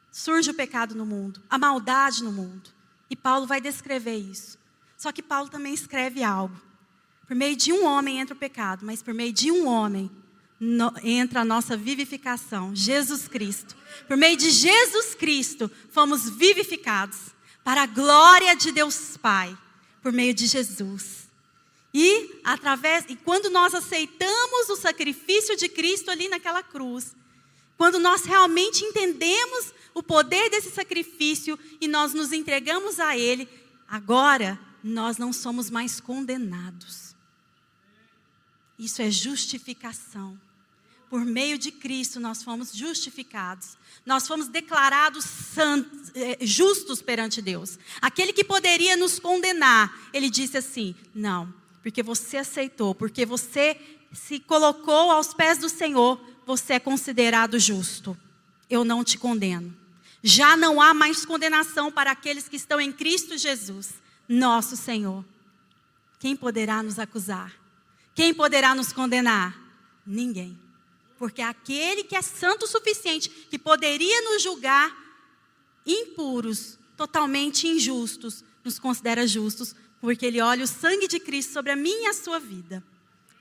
surge 0.09 0.51
o 0.51 0.53
pecado 0.53 0.95
no 0.95 1.05
mundo, 1.05 1.43
a 1.49 1.57
maldade 1.57 2.23
no 2.23 2.31
mundo. 2.31 2.69
E 3.09 3.17
Paulo 3.17 3.45
vai 3.45 3.59
descrever 3.59 4.15
isso. 4.15 4.57
Só 4.95 5.11
que 5.11 5.21
Paulo 5.21 5.49
também 5.49 5.73
escreve 5.73 6.23
algo. 6.23 6.55
Por 7.27 7.35
meio 7.35 7.57
de 7.57 7.73
um 7.73 7.83
homem 7.83 8.21
entra 8.21 8.33
o 8.33 8.39
pecado, 8.39 8.85
mas 8.85 9.03
por 9.03 9.13
meio 9.13 9.33
de 9.33 9.51
um 9.51 9.67
homem 9.67 10.09
no, 10.57 10.93
entra 11.03 11.41
a 11.41 11.45
nossa 11.45 11.75
vivificação, 11.75 12.73
Jesus 12.73 13.27
Cristo. 13.27 13.75
Por 14.07 14.15
meio 14.15 14.37
de 14.37 14.49
Jesus 14.49 15.15
Cristo, 15.15 15.69
fomos 15.91 16.29
vivificados 16.29 17.37
para 17.69 17.83
a 17.83 17.85
glória 17.85 18.55
de 18.55 18.71
Deus 18.71 19.15
Pai, 19.15 19.55
por 20.01 20.11
meio 20.11 20.33
de 20.33 20.47
Jesus. 20.47 21.29
E 21.93 22.41
através 22.43 23.05
e 23.07 23.15
quando 23.15 23.47
nós 23.51 23.75
aceitamos 23.75 24.69
o 24.69 24.75
sacrifício 24.75 25.55
de 25.55 25.69
Cristo 25.69 26.09
ali 26.09 26.27
naquela 26.27 26.63
cruz, 26.63 27.15
quando 27.77 27.99
nós 27.99 28.23
realmente 28.23 28.83
entendemos 28.83 29.71
o 29.93 30.01
poder 30.01 30.49
desse 30.49 30.71
sacrifício 30.71 31.59
e 31.79 31.87
nós 31.87 32.11
nos 32.11 32.31
entregamos 32.31 32.99
a 32.99 33.15
ele, 33.15 33.47
agora 33.87 34.59
nós 34.83 35.19
não 35.19 35.31
somos 35.31 35.69
mais 35.69 35.99
condenados. 35.99 37.13
Isso 38.79 38.99
é 38.99 39.11
justificação. 39.11 40.41
Por 41.09 41.25
meio 41.25 41.57
de 41.57 41.71
Cristo 41.71 42.19
nós 42.19 42.43
fomos 42.43 42.71
justificados. 42.71 43.77
Nós 44.05 44.27
fomos 44.27 44.47
declarados 44.47 45.25
santos, 45.25 46.11
eh, 46.15 46.37
justos 46.41 47.01
perante 47.01 47.41
Deus. 47.41 47.79
Aquele 48.01 48.31
que 48.31 48.43
poderia 48.43 48.95
nos 48.95 49.19
condenar, 49.19 50.09
ele 50.13 50.29
disse 50.29 50.57
assim: 50.57 50.95
Não, 51.13 51.51
porque 51.81 52.03
você 52.03 52.37
aceitou, 52.37 52.93
porque 52.93 53.25
você 53.25 53.79
se 54.13 54.39
colocou 54.39 55.11
aos 55.11 55.33
pés 55.33 55.57
do 55.57 55.69
Senhor, 55.69 56.19
você 56.45 56.73
é 56.73 56.79
considerado 56.79 57.59
justo. 57.59 58.17
Eu 58.69 58.83
não 58.83 59.03
te 59.03 59.17
condeno. 59.17 59.75
Já 60.21 60.55
não 60.55 60.81
há 60.81 60.93
mais 60.93 61.25
condenação 61.25 61.91
para 61.91 62.11
aqueles 62.11 62.47
que 62.47 62.55
estão 62.55 62.79
em 62.79 62.91
Cristo 62.91 63.37
Jesus 63.37 63.93
nosso 64.27 64.77
Senhor. 64.77 65.25
Quem 66.19 66.35
poderá 66.35 66.83
nos 66.83 66.99
acusar? 66.99 67.53
Quem 68.13 68.33
poderá 68.33 68.75
nos 68.75 68.93
condenar? 68.93 69.57
Ninguém. 70.05 70.57
Porque 71.19 71.41
aquele 71.41 72.03
que 72.03 72.15
é 72.15 72.21
santo 72.21 72.63
o 72.63 72.67
suficiente, 72.67 73.29
que 73.29 73.59
poderia 73.59 74.21
nos 74.21 74.41
julgar 74.41 74.95
impuros, 75.85 76.79
totalmente 76.97 77.67
injustos, 77.67 78.43
nos 78.63 78.79
considera 78.79 79.27
justos, 79.27 79.75
porque 80.01 80.25
ele 80.25 80.41
olha 80.41 80.63
o 80.63 80.67
sangue 80.67 81.07
de 81.07 81.19
Cristo 81.19 81.53
sobre 81.53 81.71
a 81.71 81.75
minha 81.75 82.07
e 82.07 82.07
a 82.07 82.13
sua 82.13 82.39
vida. 82.39 82.83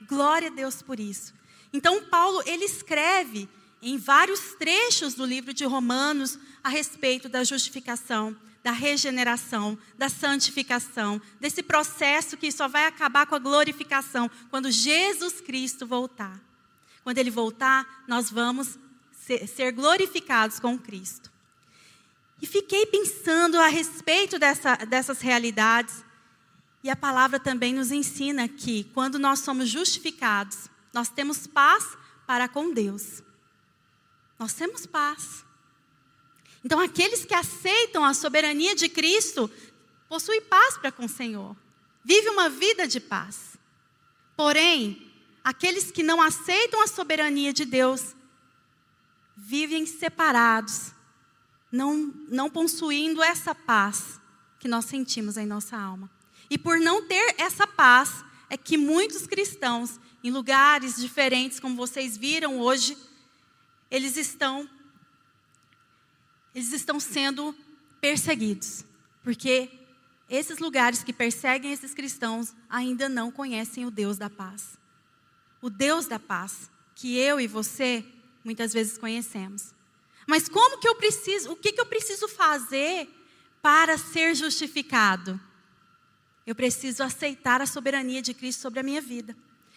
Glória 0.07 0.49
a 0.49 0.53
Deus 0.53 0.81
por 0.81 0.99
isso. 0.99 1.33
Então 1.71 2.03
Paulo, 2.03 2.43
ele 2.45 2.65
escreve 2.65 3.47
em 3.81 3.97
vários 3.97 4.53
trechos 4.59 5.13
do 5.13 5.25
livro 5.25 5.53
de 5.53 5.63
Romanos 5.63 6.37
a 6.61 6.69
respeito 6.69 7.29
da 7.29 7.43
justificação 7.43 8.35
da 8.63 8.71
regeneração, 8.71 9.77
da 9.97 10.09
santificação, 10.09 11.21
desse 11.39 11.63
processo 11.63 12.37
que 12.37 12.51
só 12.51 12.67
vai 12.67 12.85
acabar 12.85 13.25
com 13.25 13.35
a 13.35 13.39
glorificação 13.39 14.29
quando 14.49 14.69
Jesus 14.69 15.39
Cristo 15.39 15.87
voltar. 15.87 16.48
Quando 17.03 17.17
ele 17.17 17.31
voltar, 17.31 18.03
nós 18.07 18.29
vamos 18.29 18.77
ser 19.47 19.71
glorificados 19.71 20.59
com 20.59 20.77
Cristo. 20.77 21.31
E 22.41 22.47
fiquei 22.47 22.85
pensando 22.85 23.59
a 23.59 23.67
respeito 23.67 24.39
dessa, 24.39 24.75
dessas 24.75 25.19
realidades. 25.21 26.03
E 26.83 26.89
a 26.89 26.95
palavra 26.95 27.39
também 27.39 27.73
nos 27.73 27.91
ensina 27.91 28.47
que 28.47 28.85
quando 28.93 29.19
nós 29.19 29.39
somos 29.39 29.67
justificados, 29.67 30.69
nós 30.93 31.09
temos 31.09 31.45
paz 31.45 31.97
para 32.25 32.47
com 32.47 32.73
Deus. 32.73 33.21
Nós 34.37 34.53
temos 34.53 34.85
paz. 34.85 35.43
Então, 36.63 36.79
aqueles 36.79 37.25
que 37.25 37.33
aceitam 37.33 38.03
a 38.05 38.13
soberania 38.13 38.75
de 38.75 38.87
Cristo 38.87 39.51
possuem 40.07 40.41
paz 40.41 40.77
para 40.77 40.91
com 40.91 41.05
o 41.05 41.09
Senhor, 41.09 41.55
vive 42.03 42.29
uma 42.29 42.49
vida 42.49 42.87
de 42.87 42.99
paz. 42.99 43.57
Porém, 44.35 45.08
aqueles 45.49 45.89
que 45.89 46.03
não 46.03 46.21
aceitam 46.21 46.79
a 46.83 46.87
soberania 46.87 47.51
de 47.51 47.65
Deus 47.65 48.15
vivem 49.35 49.83
separados, 49.83 50.91
não, 51.71 52.13
não 52.27 52.51
possuindo 52.51 53.23
essa 53.23 53.55
paz 53.55 54.21
que 54.59 54.67
nós 54.67 54.85
sentimos 54.85 55.37
em 55.37 55.47
nossa 55.47 55.75
alma. 55.75 56.07
E 56.51 56.57
por 56.57 56.79
não 56.79 57.03
ter 57.03 57.33
essa 57.39 57.65
paz, 57.65 58.23
é 58.47 58.55
que 58.55 58.77
muitos 58.77 59.25
cristãos, 59.25 59.99
em 60.23 60.29
lugares 60.29 60.97
diferentes, 60.97 61.59
como 61.59 61.75
vocês 61.75 62.15
viram 62.15 62.59
hoje, 62.59 62.95
eles 63.89 64.17
estão 64.17 64.69
eles 66.53 66.73
estão 66.73 66.99
sendo 66.99 67.55
perseguidos, 67.99 68.83
porque 69.23 69.69
esses 70.29 70.59
lugares 70.59 71.03
que 71.03 71.13
perseguem 71.13 71.71
esses 71.71 71.93
cristãos 71.93 72.53
ainda 72.69 73.09
não 73.09 73.31
conhecem 73.31 73.85
o 73.85 73.91
Deus 73.91 74.17
da 74.17 74.29
paz. 74.29 74.78
O 75.61 75.69
Deus 75.69 76.07
da 76.07 76.19
paz, 76.19 76.69
que 76.95 77.17
eu 77.17 77.39
e 77.39 77.47
você 77.47 78.05
muitas 78.43 78.73
vezes 78.73 78.97
conhecemos. 78.97 79.73
Mas 80.27 80.47
como 80.47 80.79
que 80.79 80.87
eu 80.87 80.95
preciso, 80.95 81.51
o 81.51 81.55
que, 81.55 81.71
que 81.71 81.81
eu 81.81 81.85
preciso 81.85 82.27
fazer 82.27 83.09
para 83.61 83.97
ser 83.97 84.35
justificado? 84.35 85.39
Eu 86.45 86.55
preciso 86.55 87.03
aceitar 87.03 87.61
a 87.61 87.65
soberania 87.65 88.21
de 88.21 88.33
Cristo 88.33 88.61
sobre 88.61 88.79
a 88.79 88.83
minha 88.83 89.01
vida. 89.01 89.35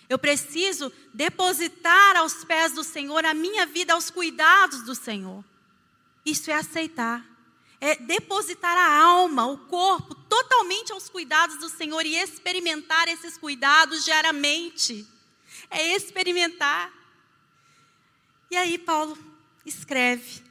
Eu 0.09 0.19
preciso 0.19 0.93
depositar 1.13 2.17
aos 2.17 2.45
pés 2.45 2.73
do 2.73 2.85
Senhor 2.85 3.25
a 3.25 3.35
minha 3.35 3.65
vida, 3.67 3.95
aos 3.95 4.11
cuidados 4.11 4.83
do 4.83 4.95
Senhor. 4.95 5.45
Isso 6.25 6.51
é 6.51 6.55
aceitar. 6.55 7.27
É 7.81 7.97
depositar 7.97 8.77
a 8.77 9.03
alma, 9.03 9.47
o 9.47 9.59
corpo, 9.59 10.15
totalmente 10.15 10.93
aos 10.93 11.09
cuidados 11.09 11.59
do 11.59 11.69
Senhor 11.69 12.05
e 12.07 12.17
experimentar 12.17 13.09
esses 13.09 13.37
cuidados 13.37 14.05
diariamente. 14.05 15.07
É 15.73 15.97
experimentar. 15.97 16.93
E 18.51 18.57
aí, 18.57 18.77
Paulo 18.77 19.17
escreve, 19.65 20.43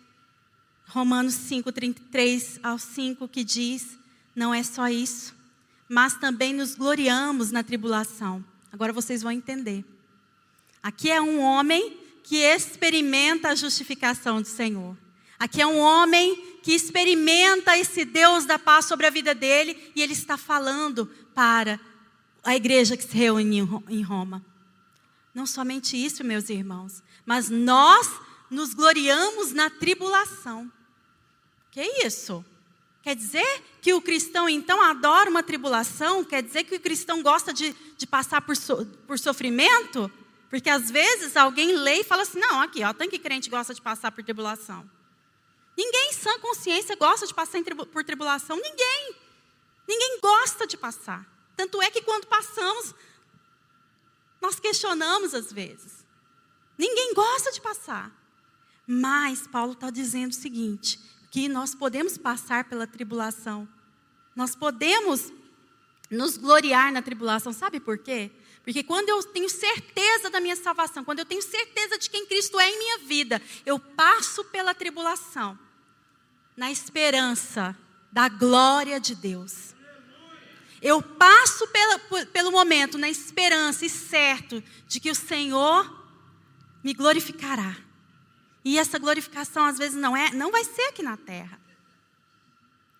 Romanos 0.88 1.36
5, 1.36 1.72
33 1.72 2.60
ao 2.64 2.80
5, 2.80 3.28
que 3.28 3.44
diz: 3.44 3.98
Não 4.36 4.54
é 4.54 4.64
só 4.64 4.90
isso, 4.90 5.36
mas 5.88 6.16
também 6.16 6.54
nos 6.54 6.76
gloriamos 6.76 7.52
na 7.52 7.64
tribulação. 7.64 8.44
Agora 8.72 8.92
vocês 8.92 9.22
vão 9.22 9.32
entender. 9.32 9.86
Aqui 10.82 11.12
é 11.12 11.22
um 11.22 11.40
homem 11.40 12.00
que 12.24 12.38
experimenta 12.38 13.50
a 13.50 13.56
justificação 13.56 14.42
do 14.42 14.48
Senhor. 14.48 14.98
Aqui 15.38 15.62
é 15.62 15.68
um 15.68 15.80
homem 15.80 16.58
que 16.64 16.74
experimenta 16.74 17.78
esse 17.78 18.06
Deus 18.06 18.46
da 18.46 18.58
paz 18.58 18.86
sobre 18.86 19.08
a 19.08 19.10
vida 19.10 19.34
dele 19.34 19.78
e 19.96 20.02
ele 20.02 20.14
está 20.14 20.38
falando 20.38 21.08
para 21.34 21.80
a 22.44 22.56
igreja 22.56 22.98
que 22.98 23.04
se 23.04 23.16
reúne 23.16 23.60
em 23.90 24.02
Roma. 24.02 24.44
Não 25.34 25.46
somente 25.46 25.96
isso, 25.96 26.24
meus 26.24 26.50
irmãos, 26.50 27.02
mas 27.26 27.50
nós 27.50 28.10
nos 28.50 28.74
gloriamos 28.74 29.54
na 29.54 29.70
tribulação. 29.70 30.72
Que 31.72 31.82
isso? 32.06 32.44
Quer 33.02 33.16
dizer 33.16 33.64
que 33.82 33.94
o 33.94 34.02
cristão 34.02 34.48
então 34.48 34.82
adora 34.82 35.30
uma 35.30 35.42
tribulação? 35.42 36.24
Quer 36.24 36.44
dizer 36.44 36.66
que 36.66 36.76
o 36.76 36.80
cristão 36.80 37.24
gosta 37.24 37.54
de, 37.54 37.74
de 37.98 38.06
passar 38.06 38.42
por, 38.42 38.56
so, 38.56 38.86
por 39.08 39.18
sofrimento? 39.18 40.12
Porque 40.50 40.70
às 40.70 40.92
vezes 40.92 41.36
alguém 41.38 41.74
lê 41.78 42.02
e 42.02 42.04
fala 42.04 42.24
assim: 42.24 42.40
não, 42.40 42.62
aqui, 42.62 42.84
ó, 42.84 42.94
tem 42.94 43.10
que 43.10 43.18
crente 43.18 43.50
gosta 43.50 43.74
de 43.74 43.82
passar 43.82 44.12
por 44.12 44.24
tribulação. 44.24 44.88
Ninguém 45.76 46.10
em 46.10 46.14
sã 46.14 46.38
consciência 46.40 46.96
gosta 46.96 47.26
de 47.26 47.34
passar 47.34 47.60
por 47.92 48.04
tribulação. 48.04 48.58
Ninguém. 48.58 49.16
Ninguém 49.88 50.20
gosta 50.22 50.68
de 50.68 50.78
passar. 50.78 51.26
Tanto 51.56 51.82
é 51.82 51.90
que 51.90 52.02
quando 52.02 52.28
passamos, 52.28 52.94
nós 54.42 54.60
questionamos 54.60 55.34
às 55.34 55.52
vezes. 55.52 56.06
Ninguém 56.78 57.14
gosta 57.14 57.52
de 57.52 57.62
passar. 57.62 58.12
Mas 58.88 59.46
Paulo 59.48 59.74
está 59.74 59.90
dizendo 59.90 60.32
o 60.32 60.36
seguinte: 60.36 61.00
que 61.30 61.48
nós 61.48 61.76
podemos 61.76 62.18
passar 62.18 62.66
pela 62.66 62.88
tribulação. 62.88 63.68
Nós 64.36 64.56
podemos 64.56 65.32
nos 66.10 66.38
gloriar 66.38 66.92
na 66.92 67.02
tribulação. 67.02 67.54
Sabe 67.54 67.80
por 67.80 67.98
quê? 67.98 68.32
Porque 68.64 68.84
quando 68.84 69.10
eu 69.10 69.24
tenho 69.24 69.50
certeza 69.50 70.30
da 70.30 70.40
minha 70.40 70.56
salvação, 70.56 71.04
quando 71.04 71.20
eu 71.20 71.26
tenho 71.26 71.42
certeza 71.42 71.98
de 71.98 72.10
quem 72.10 72.26
Cristo 72.26 72.60
é 72.60 72.70
em 72.70 72.78
minha 72.78 72.98
vida, 73.00 73.42
eu 73.66 73.80
passo 73.80 74.44
pela 74.46 74.74
tribulação 74.74 75.58
na 76.56 76.70
esperança 76.70 77.76
da 78.12 78.28
glória 78.28 79.00
de 79.00 79.16
Deus. 79.16 79.74
Eu 80.82 81.02
passo 81.02 81.68
pela, 81.68 82.00
pelo 82.26 82.52
momento 82.52 82.98
na 82.98 83.10
esperança 83.10 83.86
e 83.86 83.90
certo 83.90 84.64
de 84.88 85.00
que 85.00 85.12
o 85.12 85.16
Senhor 85.16 86.02
me 86.84 86.94
glorificará. 86.94 87.78
E 88.66 88.78
essa 88.78 88.98
glorificação 88.98 89.66
às 89.66 89.78
vezes 89.78 89.96
não 89.96 90.16
é, 90.16 90.32
não 90.32 90.52
vai 90.52 90.64
ser 90.64 90.84
aqui 90.84 91.04
na 91.04 91.18
terra. 91.18 91.60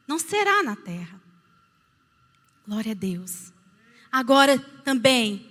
Não 0.08 0.20
será 0.20 0.62
na 0.62 0.76
terra. 0.76 1.20
Glória 2.68 2.92
a 2.92 2.96
Deus. 2.96 3.52
Agora 4.12 4.60
também, 4.84 5.50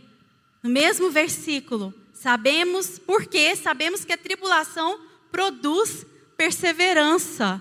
no 0.62 0.70
mesmo 0.70 1.10
versículo, 1.10 1.94
sabemos 2.12 2.98
por 2.98 3.26
quê? 3.26 3.56
Sabemos 3.56 4.04
que 4.04 4.12
a 4.12 4.18
tribulação 4.18 5.00
produz 5.32 6.06
perseverança. 6.36 7.60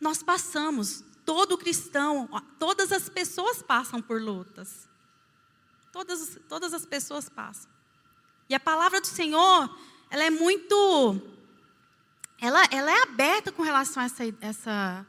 Nós 0.00 0.22
passamos, 0.22 1.02
todo 1.26 1.58
cristão, 1.58 2.28
todas 2.58 2.92
as 2.92 3.08
pessoas 3.08 3.60
passam 3.60 4.00
por 4.00 4.22
lutas. 4.22 4.88
Todas, 5.92 6.38
todas 6.48 6.72
as 6.72 6.86
pessoas 6.86 7.28
passam. 7.28 7.70
E 8.48 8.54
a 8.54 8.60
palavra 8.60 9.00
do 9.00 9.06
Senhor, 9.06 9.76
ela 10.08 10.24
é 10.24 10.30
muito. 10.30 11.20
Ela, 12.40 12.62
ela 12.70 12.90
é 12.90 13.02
aberta 13.02 13.50
com 13.50 13.62
relação 13.62 14.02
a 14.02 14.06
essa, 14.06 14.22
essa, 14.40 15.06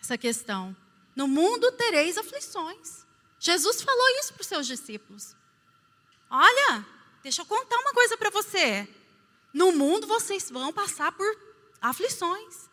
essa 0.00 0.18
questão. 0.18 0.74
No 1.14 1.28
mundo 1.28 1.70
tereis 1.72 2.16
aflições. 2.16 3.04
Jesus 3.38 3.82
falou 3.82 4.08
isso 4.20 4.32
para 4.32 4.40
os 4.40 4.46
seus 4.46 4.66
discípulos. 4.66 5.36
Olha, 6.30 6.86
deixa 7.22 7.42
eu 7.42 7.46
contar 7.46 7.76
uma 7.76 7.92
coisa 7.92 8.16
para 8.16 8.30
você. 8.30 8.88
No 9.52 9.72
mundo 9.72 10.06
vocês 10.06 10.50
vão 10.50 10.72
passar 10.72 11.12
por 11.12 11.26
aflições. 11.80 12.70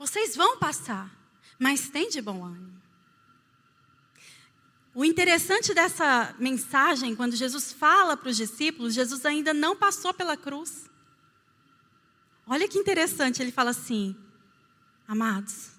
Vocês 0.00 0.34
vão 0.34 0.56
passar, 0.56 1.14
mas 1.58 1.90
tem 1.90 2.08
de 2.08 2.22
bom 2.22 2.42
ânimo. 2.42 2.80
O 4.94 5.04
interessante 5.04 5.74
dessa 5.74 6.34
mensagem, 6.38 7.14
quando 7.14 7.36
Jesus 7.36 7.70
fala 7.70 8.16
para 8.16 8.30
os 8.30 8.36
discípulos, 8.38 8.94
Jesus 8.94 9.26
ainda 9.26 9.52
não 9.52 9.76
passou 9.76 10.14
pela 10.14 10.38
cruz. 10.38 10.88
Olha 12.46 12.66
que 12.66 12.78
interessante, 12.78 13.42
ele 13.42 13.52
fala 13.52 13.72
assim: 13.72 14.16
Amados, 15.06 15.72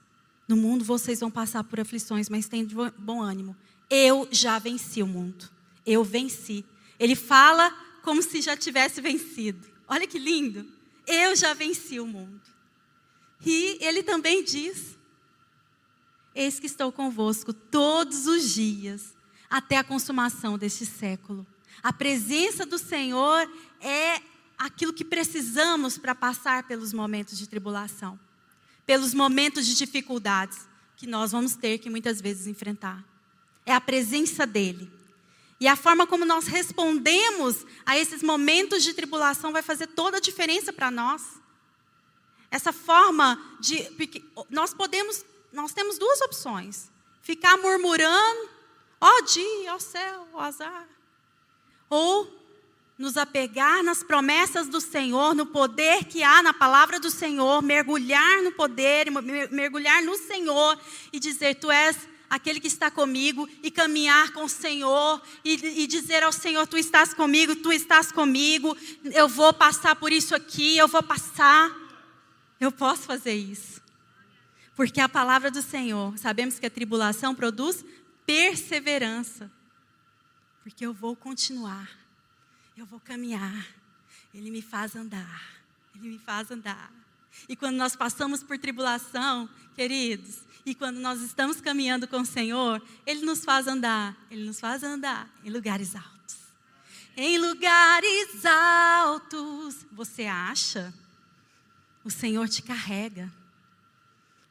no 0.48 0.56
mundo 0.56 0.86
vocês 0.86 1.20
vão 1.20 1.32
passar 1.32 1.64
por 1.64 1.80
aflições, 1.80 2.30
mas 2.30 2.48
de 2.48 2.76
bom 3.00 3.24
ânimo. 3.24 3.58
Eu 3.90 4.30
já 4.32 4.60
venci 4.60 5.02
o 5.02 5.08
mundo. 5.08 5.50
Eu 5.84 6.04
venci. 6.04 6.64
Ele 7.00 7.16
fala 7.16 7.72
como 8.04 8.22
se 8.22 8.40
já 8.40 8.56
tivesse 8.56 9.02
vencido. 9.02 9.68
Olha 9.88 10.06
que 10.06 10.20
lindo. 10.20 10.64
Eu 11.08 11.36
já 11.36 11.56
venci 11.56 12.00
o 12.00 12.06
mundo. 12.06 12.51
E 13.46 13.78
ele 13.82 14.04
também 14.04 14.44
diz: 14.44 14.98
Eis 16.34 16.60
que 16.60 16.68
estou 16.68 16.92
convosco 16.92 17.54
todos 17.54 18.28
os 18.28 18.54
dias, 18.54 19.14
até 19.50 19.78
a 19.78 19.84
consumação 19.84 20.58
deste 20.58 20.86
século. 20.86 21.46
A 21.82 21.92
presença 21.92 22.66
do 22.66 22.78
Senhor 22.78 23.50
é 23.80 24.22
aquilo 24.58 24.94
que 24.94 25.04
precisamos 25.04 25.98
para 25.98 26.14
passar 26.14 26.64
pelos 26.64 26.94
momentos 26.94 27.38
de 27.38 27.50
tribulação, 27.50 28.20
pelos 28.86 29.14
momentos 29.14 29.66
de 29.66 29.76
dificuldades 29.76 30.68
que 30.96 31.08
nós 31.08 31.32
vamos 31.32 31.56
ter 31.56 31.80
que 31.80 31.90
muitas 31.90 32.22
vezes 32.22 32.46
enfrentar. 32.46 33.04
É 33.66 33.74
a 33.74 33.82
presença 33.82 34.46
dele. 34.46 34.92
E 35.60 35.68
a 35.68 35.76
forma 35.76 36.06
como 36.06 36.26
nós 36.26 36.46
respondemos 36.46 37.66
a 37.86 37.98
esses 37.98 38.22
momentos 38.22 38.84
de 38.84 38.94
tribulação 38.94 39.52
vai 39.52 39.62
fazer 39.62 39.88
toda 39.88 40.18
a 40.18 40.22
diferença 40.22 40.72
para 40.72 40.92
nós. 40.92 41.41
Essa 42.52 42.74
forma 42.74 43.42
de. 43.60 43.90
Nós 44.50 44.74
podemos. 44.74 45.26
Nós 45.54 45.74
temos 45.74 45.98
duas 45.98 46.20
opções: 46.22 46.92
ficar 47.24 47.58
murmurando, 47.58 48.50
ó 49.00 49.10
oh, 49.10 49.22
dia, 49.24 49.74
ó 49.74 49.78
oh, 49.78 49.80
céu, 49.80 50.28
ó 50.34 50.38
oh, 50.38 50.42
azar. 50.42 50.88
Ou 51.90 52.42
nos 52.98 53.18
apegar 53.18 53.82
nas 53.82 54.04
promessas 54.04 54.68
do 54.68 54.80
Senhor, 54.80 55.34
no 55.34 55.46
poder 55.46 56.06
que 56.06 56.22
há 56.22 56.44
na 56.44 56.54
palavra 56.54 57.00
do 57.00 57.10
Senhor, 57.10 57.62
mergulhar 57.64 58.44
no 58.44 58.52
poder, 58.52 59.08
mergulhar 59.50 60.04
no 60.04 60.16
Senhor 60.18 60.78
e 61.12 61.20
dizer: 61.20 61.56
Tu 61.56 61.72
és 61.72 61.98
aquele 62.30 62.60
que 62.60 62.68
está 62.68 62.92
comigo, 62.92 63.50
e 63.64 63.72
caminhar 63.72 64.32
com 64.32 64.46
o 64.46 64.50
Senhor, 64.50 65.22
e, 65.44 65.84
e, 65.84 65.88
dizer 65.88 66.24
ao 66.24 66.32
Senhor: 66.32 66.68
Tu 66.68 66.78
estás 66.78 67.14
comigo, 67.14 67.56
tu 67.56 67.74
estás 67.74 68.12
comigo, 68.12 68.78
eu 69.06 69.28
vou 69.28 69.52
passar 69.52 69.96
por 69.96 70.12
isso 70.12 70.36
aqui, 70.36 70.78
eu 70.78 70.88
vou 70.88 71.02
passar. 71.02 71.81
Eu 72.62 72.72
posso 72.72 73.02
fazer 73.02 73.34
isso. 73.34 73.82
Porque 74.76 75.02
a 75.02 75.10
palavra 75.10 75.50
do 75.50 75.64
Senhor, 75.64 76.16
sabemos 76.20 76.60
que 76.60 76.66
a 76.68 76.70
tribulação 76.70 77.34
produz 77.34 77.84
perseverança. 78.24 79.52
Porque 80.62 80.86
eu 80.86 80.94
vou 80.94 81.16
continuar, 81.16 81.90
eu 82.78 82.86
vou 82.86 83.00
caminhar, 83.00 83.66
Ele 84.32 84.52
me 84.52 84.62
faz 84.62 84.96
andar, 84.96 85.42
Ele 85.96 86.10
me 86.10 86.20
faz 86.20 86.52
andar. 86.52 86.94
E 87.50 87.56
quando 87.56 87.78
nós 87.78 87.96
passamos 87.96 88.44
por 88.44 88.60
tribulação, 88.60 89.50
queridos, 89.76 90.42
e 90.64 90.76
quando 90.76 90.98
nós 91.00 91.20
estamos 91.22 91.60
caminhando 91.60 92.08
com 92.08 92.22
o 92.22 92.26
Senhor, 92.26 92.80
Ele 93.08 93.26
nos 93.26 93.44
faz 93.44 93.68
andar, 93.68 94.16
Ele 94.30 94.46
nos 94.46 94.60
faz 94.60 94.84
andar 94.84 95.28
em 95.44 95.50
lugares 95.50 95.96
altos. 95.96 96.38
Em 97.18 97.40
lugares 97.40 98.46
altos, 98.46 99.84
você 99.92 100.26
acha? 100.26 100.94
O 102.04 102.10
Senhor 102.10 102.48
te 102.50 102.62
carrega. 102.62 103.32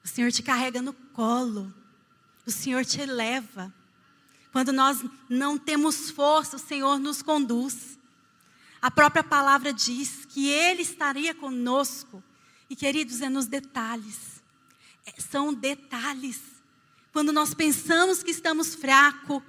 O 0.05 0.09
Senhor 0.09 0.31
te 0.33 0.43
carrega 0.43 0.81
no 0.81 0.93
colo. 0.93 1.73
O 2.47 2.51
Senhor 2.51 2.85
te 2.85 3.01
eleva. 3.01 3.73
Quando 4.53 4.73
nós 4.73 5.05
não 5.29 5.59
temos 5.59 6.11
força, 6.11 6.57
o 6.57 6.61
Senhor 6.61 6.99
nos 6.99 7.23
conduz. 7.23 7.99
A 8.81 8.91
própria 8.91 9.23
palavra 9.23 9.73
diz 9.73 10.25
que 10.25 10.49
Ele 10.49 10.83
estaria 10.83 11.35
conosco. 11.35 12.23
E 12.69 12.77
queridos, 12.77 13.21
é 13.21 13.29
nos 13.29 13.47
detalhes. 13.47 14.43
É, 15.05 15.21
são 15.21 15.53
detalhes. 15.53 16.41
Quando 17.13 17.33
nós 17.33 17.53
pensamos 17.53 18.23
que 18.23 18.31
estamos 18.31 18.75
fracos, 18.75 19.43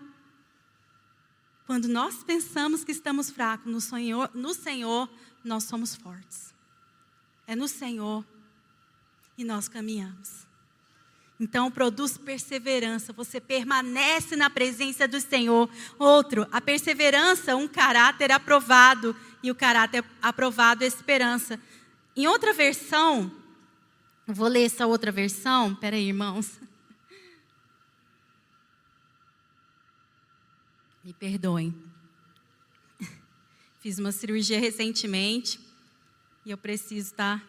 quando 1.67 1.87
nós 1.87 2.23
pensamos 2.23 2.83
que 2.83 2.91
estamos 2.91 3.29
fracos, 3.29 3.71
no 3.71 3.79
Senhor, 3.79 4.29
no 4.33 4.53
Senhor 4.53 5.09
nós 5.43 5.63
somos 5.63 5.95
fortes 5.95 6.51
é 7.51 7.55
no 7.55 7.67
Senhor 7.67 8.25
e 9.37 9.43
nós 9.43 9.67
caminhamos. 9.67 10.47
Então 11.37 11.69
produz 11.69 12.17
perseverança, 12.17 13.11
você 13.11 13.41
permanece 13.41 14.37
na 14.37 14.49
presença 14.49 15.05
do 15.05 15.19
Senhor. 15.19 15.69
Outro, 15.99 16.47
a 16.49 16.61
perseverança, 16.61 17.57
um 17.57 17.67
caráter 17.67 18.31
aprovado, 18.31 19.13
e 19.43 19.51
o 19.51 19.55
caráter 19.55 20.01
aprovado 20.21 20.85
é 20.85 20.87
esperança. 20.87 21.59
Em 22.15 22.25
outra 22.25 22.53
versão, 22.53 23.29
vou 24.25 24.47
ler 24.47 24.63
essa 24.63 24.87
outra 24.87 25.11
versão, 25.11 25.75
peraí, 25.75 26.07
irmãos. 26.07 26.57
Me 31.03 31.11
perdoem. 31.11 31.75
Fiz 33.81 33.99
uma 33.99 34.13
cirurgia 34.13 34.57
recentemente 34.57 35.70
e 36.45 36.51
eu 36.51 36.57
preciso. 36.57 37.13
Tá? 37.13 37.41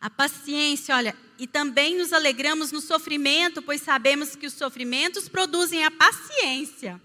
A 0.00 0.08
paciência, 0.08 0.94
olha, 0.94 1.16
e 1.38 1.46
também 1.46 1.96
nos 1.96 2.12
alegramos 2.12 2.70
no 2.70 2.80
sofrimento, 2.80 3.60
pois 3.60 3.82
sabemos 3.82 4.36
que 4.36 4.46
os 4.46 4.52
sofrimentos 4.52 5.28
produzem 5.28 5.84
a 5.84 5.90
paciência. 5.90 7.00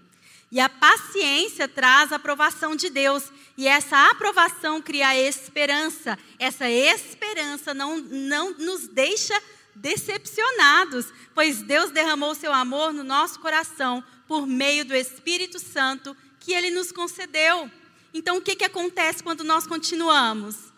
E 0.52 0.60
a 0.60 0.70
paciência 0.70 1.68
traz 1.68 2.12
a 2.12 2.18
aprovação 2.18 2.76
de 2.76 2.90
Deus. 2.92 3.32
E 3.58 3.68
essa 3.68 4.10
aprovação 4.12 4.80
cria 4.80 5.20
esperança. 5.20 6.18
Essa 6.38 6.70
esperança 6.70 7.74
não, 7.74 7.98
não 7.98 8.54
nos 8.54 8.88
deixa 8.88 9.34
decepcionados, 9.76 11.08
pois 11.34 11.64
Deus 11.64 11.90
derramou 11.90 12.36
seu 12.36 12.54
amor 12.54 12.94
no 12.94 13.04
nosso 13.04 13.40
coração 13.40 14.04
por 14.28 14.46
meio 14.46 14.86
do 14.86 14.94
Espírito 14.94 15.58
Santo 15.58 16.16
que 16.40 16.54
ele 16.54 16.70
nos 16.70 16.92
concedeu. 16.92 17.72
Então, 18.14 18.38
o 18.38 18.42
que, 18.42 18.56
que 18.56 18.64
acontece 18.64 19.24
quando 19.24 19.44
nós 19.44 19.66
continuamos? 19.66 20.72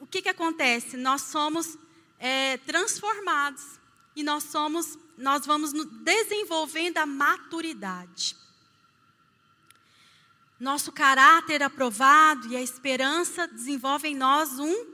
O 0.00 0.06
que, 0.06 0.20
que 0.22 0.28
acontece? 0.28 0.96
Nós 0.96 1.22
somos 1.22 1.78
é, 2.18 2.56
transformados 2.58 3.78
e 4.16 4.22
nós 4.22 4.42
somos, 4.44 4.98
nós 5.16 5.46
vamos 5.46 5.72
desenvolvendo 6.02 6.98
a 6.98 7.06
maturidade. 7.06 8.36
Nosso 10.58 10.90
caráter 10.90 11.62
aprovado 11.62 12.48
e 12.48 12.56
a 12.56 12.60
esperança 12.60 13.46
desenvolvem 13.46 14.12
em 14.12 14.16
nós 14.16 14.58
um, 14.58 14.86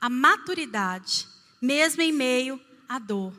a 0.00 0.08
maturidade, 0.08 1.28
mesmo 1.60 2.00
em 2.00 2.12
meio 2.12 2.60
à 2.88 2.98
dor. 2.98 3.34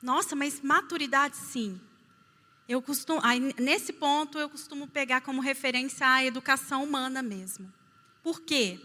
Nossa, 0.00 0.36
mas 0.36 0.60
maturidade 0.60 1.36
sim. 1.36 1.80
Eu 2.68 2.82
costumo, 2.82 3.20
aí, 3.22 3.54
nesse 3.58 3.92
ponto, 3.92 4.38
eu 4.38 4.48
costumo 4.48 4.88
pegar 4.88 5.20
como 5.20 5.40
referência 5.40 6.06
a 6.06 6.24
educação 6.24 6.82
humana 6.82 7.22
mesmo. 7.22 7.72
Por 8.24 8.40
quê? 8.40 8.80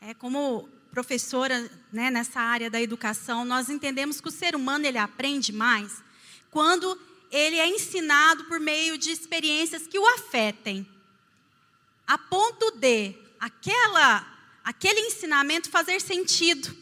É 0.00 0.14
como 0.14 0.68
professora 0.92 1.68
né, 1.92 2.08
nessa 2.08 2.40
área 2.40 2.70
da 2.70 2.80
educação, 2.80 3.44
nós 3.44 3.68
entendemos 3.68 4.20
que 4.20 4.28
o 4.28 4.32
ser 4.32 4.54
humano 4.54 4.86
ele 4.86 4.96
aprende 4.96 5.52
mais 5.52 6.02
quando 6.50 6.98
ele 7.30 7.56
é 7.56 7.68
ensinado 7.68 8.44
por 8.44 8.58
meio 8.58 8.96
de 8.96 9.10
experiências 9.10 9.86
que 9.86 9.98
o 9.98 10.06
afetem, 10.14 10.86
a 12.06 12.16
ponto 12.16 12.70
de 12.78 13.14
aquela, 13.40 14.26
aquele 14.64 15.00
ensinamento 15.00 15.68
fazer 15.68 16.00
sentido 16.00 16.74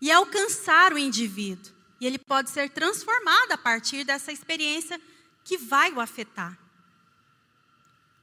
e 0.00 0.10
alcançar 0.10 0.92
o 0.92 0.98
indivíduo. 0.98 1.72
E 2.00 2.06
ele 2.06 2.18
pode 2.18 2.50
ser 2.50 2.68
transformado 2.70 3.52
a 3.52 3.56
partir 3.56 4.04
dessa 4.04 4.32
experiência 4.32 5.00
que 5.44 5.56
vai 5.56 5.92
o 5.92 6.00
afetar. 6.00 6.58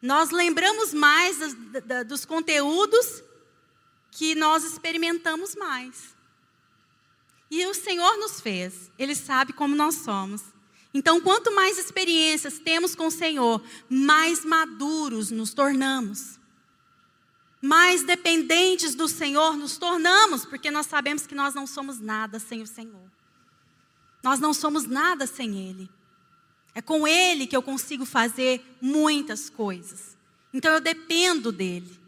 Nós 0.01 0.29
lembramos 0.31 0.93
mais 0.93 1.37
dos, 1.37 1.53
dos 2.07 2.25
conteúdos 2.25 3.23
que 4.11 4.35
nós 4.35 4.63
experimentamos 4.63 5.55
mais. 5.55 6.15
E 7.51 7.65
o 7.65 7.73
Senhor 7.73 8.17
nos 8.17 8.39
fez, 8.39 8.91
Ele 8.97 9.15
sabe 9.15 9.53
como 9.53 9.75
nós 9.75 9.95
somos. 9.95 10.43
Então, 10.93 11.21
quanto 11.21 11.53
mais 11.53 11.77
experiências 11.77 12.59
temos 12.59 12.95
com 12.95 13.07
o 13.07 13.11
Senhor, 13.11 13.61
mais 13.89 14.43
maduros 14.43 15.31
nos 15.31 15.53
tornamos. 15.53 16.39
Mais 17.61 18.03
dependentes 18.03 18.95
do 18.95 19.07
Senhor 19.07 19.57
nos 19.57 19.77
tornamos, 19.77 20.45
porque 20.45 20.71
nós 20.71 20.85
sabemos 20.85 21.27
que 21.27 21.35
nós 21.35 21.53
não 21.53 21.67
somos 21.67 21.99
nada 21.99 22.39
sem 22.39 22.61
o 22.61 22.67
Senhor. 22.67 23.11
Nós 24.23 24.39
não 24.39 24.53
somos 24.53 24.85
nada 24.85 25.27
sem 25.27 25.69
Ele. 25.69 25.89
É 26.79 26.81
com 26.81 27.05
Ele 27.05 27.45
que 27.45 27.57
eu 27.57 27.61
consigo 27.61 28.05
fazer 28.05 28.63
muitas 28.79 29.49
coisas. 29.49 30.15
Então 30.53 30.71
eu 30.71 30.79
dependo 30.79 31.51
dele. 31.51 31.99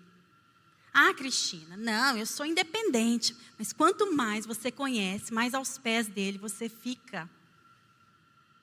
Ah, 0.93 1.13
Cristina, 1.13 1.75
não, 1.75 2.15
eu 2.15 2.25
sou 2.25 2.45
independente. 2.45 3.35
Mas 3.59 3.73
quanto 3.73 4.13
mais 4.13 4.45
você 4.45 4.71
conhece, 4.71 5.33
mais 5.33 5.53
aos 5.53 5.77
pés 5.77 6.07
dele 6.07 6.37
você 6.37 6.69
fica. 6.69 7.29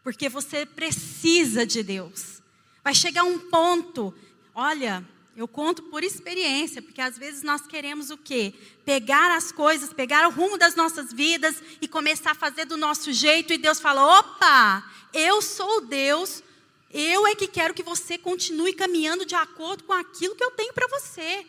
Porque 0.03 0.31
você 0.31 0.65
precisa 0.65 1.67
de 1.67 1.83
Deus. 1.83 2.41
Vai 2.83 2.95
chegar 2.95 3.25
um 3.25 3.39
ponto, 3.51 4.15
olha, 4.55 5.07
eu 5.39 5.47
conto 5.47 5.85
por 5.85 6.03
experiência, 6.03 6.83
porque 6.83 7.01
às 7.01 7.17
vezes 7.17 7.45
nós 7.45 7.65
queremos 7.65 8.11
o 8.11 8.19
quê? 8.19 8.53
Pegar 8.85 9.31
as 9.37 9.53
coisas, 9.53 9.93
pegar 9.93 10.27
o 10.27 10.33
rumo 10.33 10.59
das 10.59 10.75
nossas 10.75 11.13
vidas 11.13 11.63
e 11.81 11.87
começar 11.87 12.33
a 12.33 12.35
fazer 12.35 12.65
do 12.65 12.77
nosso 12.77 13.13
jeito, 13.13 13.53
e 13.53 13.57
Deus 13.57 13.79
fala: 13.79 14.19
opa, 14.19 14.85
eu 15.15 15.41
sou 15.41 15.81
Deus, 15.83 16.43
eu 16.91 17.25
é 17.25 17.37
que 17.37 17.47
quero 17.47 17.73
que 17.73 17.85
você 17.85 18.19
continue 18.19 18.73
caminhando 18.73 19.25
de 19.25 19.37
acordo 19.37 19.85
com 19.85 19.93
aquilo 19.93 20.35
que 20.35 20.43
eu 20.43 20.51
tenho 20.51 20.73
para 20.73 20.89
você. 20.89 21.47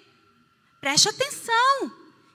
Preste 0.80 1.10
atenção. 1.10 1.92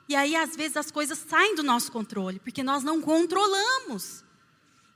E 0.09 0.17
aí, 0.17 0.35
às 0.35 0.57
vezes, 0.57 0.77
as 0.77 0.91
coisas 0.91 1.19
saem 1.19 1.55
do 1.55 1.63
nosso 1.63 1.93
controle, 1.93 2.41
porque 2.41 2.65
nós 2.65 2.83
não 2.83 3.01
controlamos. 3.01 4.25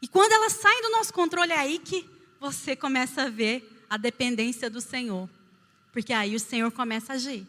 E 0.03 0.09
quando 0.09 0.33
elas 0.33 0.55
saem 0.55 0.83
do 0.83 0.91
nosso 0.91 1.15
controle, 1.15 1.53
é 1.53 1.57
aí 1.57 1.79
que 1.79 2.05
você 2.41 2.75
começa 2.75 3.23
a 3.23 3.31
ver 3.31 3.85
a 3.89 3.97
dependência 3.97 4.69
do 4.69 4.81
Senhor. 4.81 5.31
Porque 5.99 6.13
aí 6.13 6.37
o 6.37 6.39
Senhor 6.39 6.71
começa 6.71 7.13
a 7.13 7.17
agir. 7.17 7.45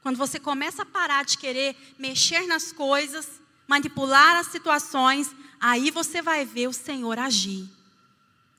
Quando 0.00 0.16
você 0.16 0.40
começa 0.40 0.84
a 0.84 0.86
parar 0.86 1.22
de 1.22 1.36
querer 1.36 1.76
mexer 1.98 2.46
nas 2.46 2.72
coisas, 2.72 3.42
manipular 3.68 4.36
as 4.36 4.46
situações, 4.46 5.36
aí 5.60 5.90
você 5.90 6.22
vai 6.22 6.46
ver 6.46 6.68
o 6.68 6.72
Senhor 6.72 7.18
agir. 7.18 7.68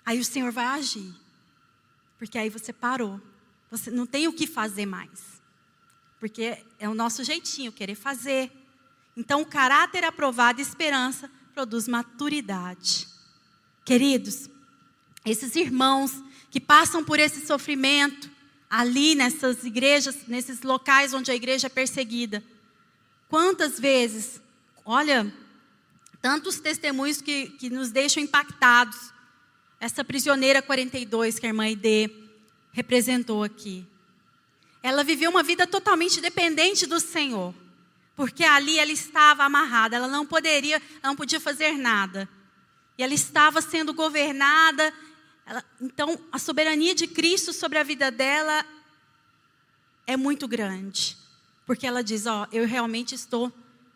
Aí 0.06 0.19
o 0.19 0.23
Senhor 0.23 0.51
vai 0.51 0.65
agir. 0.65 1.12
Porque 2.19 2.38
aí 2.38 2.51
você 2.51 2.71
parou. 2.71 3.19
Você 3.71 3.89
não 3.89 4.06
tem 4.06 4.27
o 4.27 4.34
que 4.34 4.45
fazer 4.45 4.86
mais. 4.86 5.41
Porque 6.19 6.63
é 6.77 6.88
o 6.88 6.93
nosso 6.93 7.23
jeitinho, 7.23 7.71
querer 7.71 7.95
fazer. 7.95 8.51
Então, 9.17 9.41
o 9.41 9.45
caráter 9.47 10.03
aprovado 10.03 10.60
e 10.60 10.62
esperança 10.62 11.32
produz 11.56 11.88
maturidade. 11.88 13.08
Queridos, 13.84 14.51
esses 15.25 15.56
irmãos 15.56 16.12
que 16.51 16.62
passam 16.62 17.03
por 17.03 17.19
esse 17.19 17.43
sofrimento, 17.43 18.32
ali 18.75 19.13
nessas 19.13 19.63
igrejas, 19.63 20.25
nesses 20.27 20.63
locais 20.63 21.13
onde 21.13 21.29
a 21.29 21.36
igreja 21.36 21.67
é 21.67 21.69
perseguida. 21.69 22.43
Quantas 23.29 23.79
vezes, 23.79 24.41
olha, 24.83 25.31
tantos 26.19 26.59
testemunhos 26.59 27.21
que, 27.21 27.51
que 27.51 27.69
nos 27.69 27.91
deixam 27.91 28.23
impactados. 28.23 29.13
Essa 29.79 30.03
prisioneira 30.03 30.59
42 30.59 31.38
que 31.38 31.45
a 31.45 31.49
irmã 31.49 31.69
Ide 31.69 32.09
representou 32.71 33.43
aqui. 33.43 33.86
Ela 34.81 35.03
viveu 35.03 35.29
uma 35.29 35.43
vida 35.43 35.67
totalmente 35.67 36.19
dependente 36.19 36.88
do 36.88 36.99
Senhor. 36.99 37.53
Porque 38.15 38.43
ali 38.43 38.79
ela 38.79 38.91
estava 38.91 39.43
amarrada, 39.43 39.97
ela 39.97 40.07
não 40.07 40.25
poderia, 40.25 40.77
ela 40.77 41.12
não 41.12 41.15
podia 41.15 41.39
fazer 41.39 41.73
nada. 41.77 42.27
E 42.97 43.03
ela 43.03 43.13
estava 43.13 43.62
sendo 43.62 43.93
governada 43.93 44.91
ela, 45.45 45.63
então, 45.82 46.19
a 46.32 46.39
soberania 46.39 46.95
de 46.95 47.08
Cristo 47.08 47.51
sobre 47.51 47.77
a 47.77 47.84
vida 47.84 48.10
dela 48.10 48.65
é 50.08 50.15
muito 50.15 50.47
grande. 50.47 51.17
Porque 51.65 51.86
ela 51.86 52.03
diz: 52.03 52.25
Ó, 52.25 52.47
eu 52.51 52.65
realmente 52.65 53.15
estou 53.15 53.51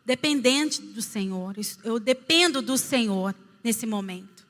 dependente 0.06 0.82
do 0.82 1.02
Senhor. 1.02 1.56
Eu 1.84 2.00
dependo 2.00 2.62
do 2.62 2.78
Senhor 2.78 3.36
nesse 3.64 3.86
momento. 3.86 4.46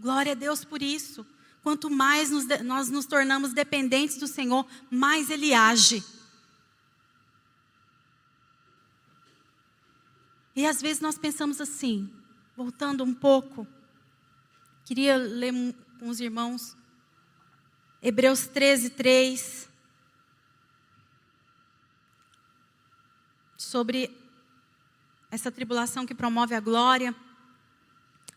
Glória 0.00 0.32
a 0.32 0.34
Deus 0.34 0.64
por 0.64 0.82
isso. 0.82 1.26
Quanto 1.62 1.90
mais 1.90 2.30
nos, 2.30 2.46
nós 2.62 2.90
nos 2.90 3.06
tornamos 3.06 3.54
dependentes 3.54 4.18
do 4.18 4.26
Senhor, 4.26 4.66
mais 4.90 5.30
Ele 5.30 5.54
age. 5.54 6.04
E 10.54 10.66
às 10.66 10.80
vezes 10.80 11.00
nós 11.00 11.18
pensamos 11.18 11.60
assim, 11.60 12.08
voltando 12.56 13.02
um 13.02 13.12
pouco, 13.12 13.66
queria 14.84 15.16
ler 15.16 15.52
com 16.04 16.10
os 16.10 16.20
irmãos. 16.20 16.76
Hebreus 18.02 18.46
13, 18.46 18.90
3. 18.90 19.66
Sobre 23.56 24.14
essa 25.30 25.50
tribulação 25.50 26.04
que 26.04 26.14
promove 26.14 26.54
a 26.54 26.60
glória. 26.60 27.16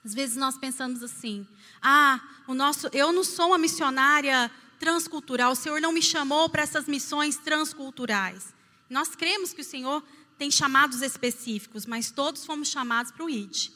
Às 0.02 0.14
vezes 0.14 0.38
nós 0.38 0.58
pensamos 0.58 1.04
assim: 1.04 1.46
ah, 1.82 2.22
o 2.48 2.54
nosso, 2.54 2.88
eu 2.94 3.12
não 3.12 3.26
sou 3.26 3.48
uma 3.48 3.58
missionária 3.58 4.50
transcultural, 4.80 5.52
o 5.52 5.56
Senhor 5.56 5.82
não 5.82 5.92
me 5.92 6.02
chamou 6.02 6.48
para 6.48 6.64
essas 6.64 6.88
missões 6.88 7.36
transculturais. 7.36 8.56
Nós 8.90 9.14
cremos 9.14 9.52
que 9.52 9.60
o 9.60 9.66
Senhor 9.66 10.02
tem 10.38 10.50
chamados 10.50 11.02
específicos, 11.02 11.86
mas 11.86 12.12
todos 12.12 12.46
fomos 12.46 12.70
chamados 12.70 13.12
para 13.12 13.26
o 13.26 13.30
ID. 13.30 13.72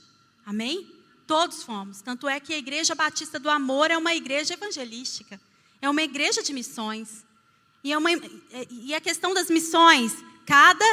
Amém? 0.45 1.00
Todos 1.31 1.63
fomos. 1.63 2.01
Tanto 2.01 2.27
é 2.27 2.41
que 2.41 2.53
a 2.53 2.57
Igreja 2.57 2.93
Batista 2.93 3.39
do 3.39 3.49
Amor 3.49 3.89
é 3.89 3.97
uma 3.97 4.13
igreja 4.13 4.53
evangelística. 4.53 5.39
É 5.81 5.89
uma 5.89 6.01
igreja 6.01 6.43
de 6.43 6.51
missões. 6.51 7.25
E, 7.81 7.93
é 7.93 7.97
uma, 7.97 8.09
e 8.69 8.93
a 8.93 8.99
questão 8.99 9.33
das 9.33 9.49
missões, 9.49 10.13
cada 10.45 10.83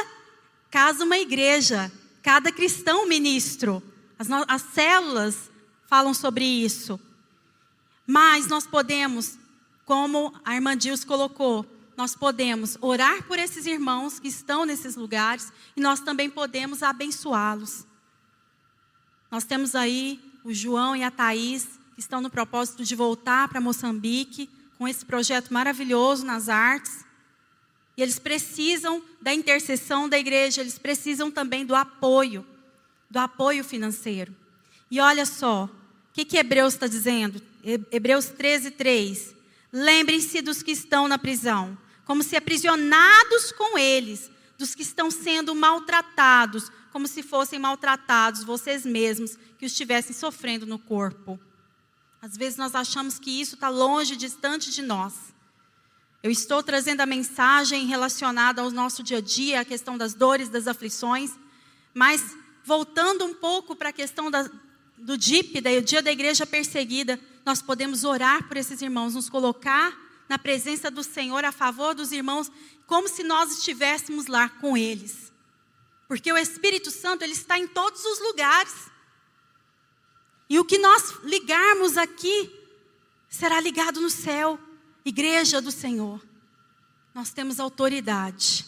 casa 0.71 1.03
uma 1.03 1.17
igreja, 1.17 1.91
cada 2.23 2.53
cristão 2.53 3.05
ministro. 3.05 3.83
As, 4.17 4.29
as 4.47 4.61
células 4.61 5.51
falam 5.87 6.13
sobre 6.13 6.45
isso. 6.45 6.97
Mas 8.07 8.47
nós 8.47 8.65
podemos, 8.65 9.37
como 9.83 10.33
a 10.45 10.55
irmã 10.55 10.77
Dils 10.77 11.03
colocou, 11.03 11.65
nós 11.97 12.15
podemos 12.15 12.77
orar 12.79 13.27
por 13.27 13.37
esses 13.37 13.65
irmãos 13.65 14.21
que 14.21 14.29
estão 14.29 14.63
nesses 14.63 14.95
lugares 14.95 15.51
e 15.75 15.81
nós 15.81 15.99
também 15.99 16.29
podemos 16.29 16.81
abençoá-los. 16.81 17.85
Nós 19.29 19.43
temos 19.43 19.75
aí 19.75 20.28
o 20.49 20.53
João 20.53 20.95
e 20.95 21.03
a 21.03 21.11
Thaís, 21.11 21.67
que 21.93 21.99
estão 21.99 22.21
no 22.21 22.29
propósito 22.29 22.83
de 22.83 22.95
voltar 22.95 23.47
para 23.49 23.61
Moçambique 23.61 24.49
com 24.79 24.87
esse 24.87 25.05
projeto 25.05 25.53
maravilhoso 25.53 26.25
nas 26.25 26.49
artes. 26.49 27.05
E 27.95 28.01
eles 28.01 28.17
precisam 28.17 29.03
da 29.21 29.31
intercessão 29.31 30.09
da 30.09 30.17
igreja, 30.17 30.61
eles 30.61 30.79
precisam 30.79 31.29
também 31.29 31.63
do 31.63 31.75
apoio, 31.75 32.43
do 33.11 33.19
apoio 33.19 33.63
financeiro. 33.63 34.35
E 34.89 34.99
olha 34.99 35.23
só, 35.23 35.65
o 35.65 35.69
que, 36.13 36.25
que 36.25 36.37
Hebreus 36.37 36.73
está 36.73 36.87
dizendo? 36.87 37.39
Hebreus 37.91 38.25
13, 38.25 38.71
3. 38.71 39.35
Lembrem-se 39.71 40.41
dos 40.41 40.63
que 40.63 40.71
estão 40.71 41.07
na 41.07 41.19
prisão, 41.19 41.77
como 42.05 42.23
se 42.23 42.35
aprisionados 42.35 43.51
com 43.51 43.77
eles, 43.77 44.31
dos 44.57 44.73
que 44.73 44.81
estão 44.81 45.11
sendo 45.11 45.53
maltratados, 45.53 46.71
como 46.91 47.07
se 47.07 47.21
fossem 47.21 47.59
maltratados 47.59 48.43
vocês 48.43 48.83
mesmos, 48.83 49.37
que 49.59 49.65
estivessem 49.65 50.15
sofrendo 50.15 50.65
no 50.65 50.79
corpo. 50.79 51.39
Às 52.21 52.35
vezes 52.35 52.57
nós 52.57 52.73
achamos 52.73 53.19
que 53.19 53.29
isso 53.29 53.55
está 53.55 53.69
longe, 53.69 54.15
distante 54.15 54.71
de 54.71 54.81
nós. 54.81 55.13
Eu 56.23 56.31
estou 56.31 56.63
trazendo 56.63 57.01
a 57.01 57.05
mensagem 57.05 57.85
relacionada 57.85 58.61
ao 58.61 58.71
nosso 58.71 59.03
dia 59.03 59.19
a 59.19 59.21
dia, 59.21 59.61
a 59.61 59.65
questão 59.65 59.97
das 59.97 60.13
dores, 60.13 60.49
das 60.49 60.67
aflições, 60.67 61.31
mas 61.93 62.35
voltando 62.63 63.25
um 63.25 63.33
pouco 63.33 63.75
para 63.75 63.89
a 63.89 63.93
questão 63.93 64.31
da, 64.31 64.49
do 64.97 65.17
DIP, 65.17 65.59
o 65.59 65.81
dia 65.81 66.01
da 66.01 66.11
igreja 66.11 66.45
perseguida, 66.45 67.19
nós 67.45 67.61
podemos 67.61 68.03
orar 68.03 68.47
por 68.47 68.57
esses 68.57 68.81
irmãos, 68.81 69.15
nos 69.15 69.29
colocar 69.29 69.97
na 70.27 70.37
presença 70.37 70.91
do 70.91 71.03
Senhor 71.03 71.43
a 71.43 71.51
favor 71.51 71.95
dos 71.95 72.11
irmãos, 72.11 72.51
como 72.85 73.07
se 73.07 73.23
nós 73.23 73.57
estivéssemos 73.57 74.27
lá 74.27 74.47
com 74.47 74.77
eles. 74.77 75.31
Porque 76.07 76.31
o 76.33 76.37
Espírito 76.37 76.91
Santo, 76.91 77.23
ele 77.23 77.33
está 77.33 77.57
em 77.57 77.67
todos 77.67 78.03
os 78.03 78.19
lugares. 78.19 78.88
E 80.49 80.57
o 80.57 80.65
que 80.65 80.79
nós 80.79 81.13
ligarmos 81.23 81.95
aqui 81.95 82.51
será 83.29 83.61
ligado 83.61 84.01
no 84.01 84.09
céu, 84.09 84.59
igreja 85.05 85.61
do 85.61 85.71
Senhor. 85.71 86.19
Nós 87.13 87.31
temos 87.31 87.59
autoridade. 87.59 88.65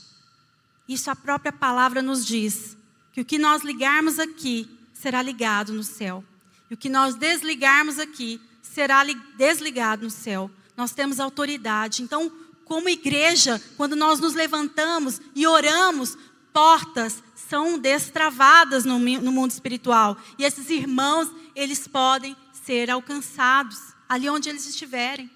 Isso 0.88 1.10
a 1.10 1.16
própria 1.16 1.52
palavra 1.52 2.02
nos 2.02 2.26
diz, 2.26 2.78
que 3.12 3.22
o 3.22 3.26
que 3.26 3.40
nós 3.40 3.64
ligarmos 3.64 4.20
aqui 4.20 4.70
será 4.94 5.22
ligado 5.22 5.74
no 5.74 5.84
céu. 5.84 6.24
E 6.70 6.74
o 6.74 6.78
que 6.78 6.88
nós 6.88 7.16
desligarmos 7.16 7.98
aqui 7.98 8.40
será 8.62 9.04
desligado 9.36 10.04
no 10.04 10.10
céu. 10.10 10.50
Nós 10.78 10.92
temos 10.92 11.20
autoridade. 11.20 12.04
Então, 12.04 12.32
como 12.64 12.88
igreja, 12.88 13.62
quando 13.76 13.96
nós 13.96 14.20
nos 14.20 14.34
levantamos 14.34 15.20
e 15.36 15.46
oramos, 15.46 16.18
portas 16.54 17.22
são 17.52 17.78
destravadas 17.78 18.86
no, 18.86 18.98
no 18.98 19.30
mundo 19.30 19.52
espiritual. 19.52 20.18
E 20.40 20.46
esses 20.46 20.70
irmãos, 20.70 21.30
eles 21.54 21.86
podem 21.86 22.34
ser 22.54 22.90
alcançados 22.90 23.78
ali 24.08 24.30
onde 24.30 24.48
eles 24.48 24.66
estiverem. 24.66 25.30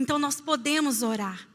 Então, 0.00 0.18
nós 0.18 0.40
podemos 0.40 1.02
orar. 1.02 1.46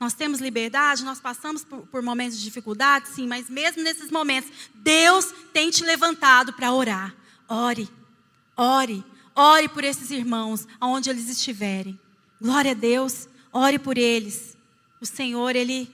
Nós 0.00 0.14
temos 0.14 0.40
liberdade, 0.40 1.04
nós 1.04 1.20
passamos 1.20 1.66
por, 1.66 1.86
por, 1.88 2.00
momentos 2.00 2.38
de 2.38 2.44
dificuldade, 2.44 3.08
sim, 3.08 3.26
mas 3.26 3.50
mesmo 3.50 3.82
nesses 3.82 4.10
momentos, 4.10 4.50
Deus 4.76 5.34
tem 5.52 5.68
te 5.68 5.84
levantado 5.84 6.54
para 6.54 6.72
orar. 6.72 7.14
Ore, 7.46 7.90
ore, 8.56 9.04
ore 9.34 9.68
por 9.68 9.84
esses 9.84 10.10
irmãos, 10.10 10.66
aonde 10.80 11.10
eles 11.10 11.28
estiverem. 11.28 12.00
Glória 12.40 12.70
a 12.70 12.74
Deus, 12.74 13.28
ore 13.52 13.78
por 13.78 13.98
eles. 13.98 14.56
O 14.98 15.04
Senhor, 15.04 15.54
Ele, 15.54 15.92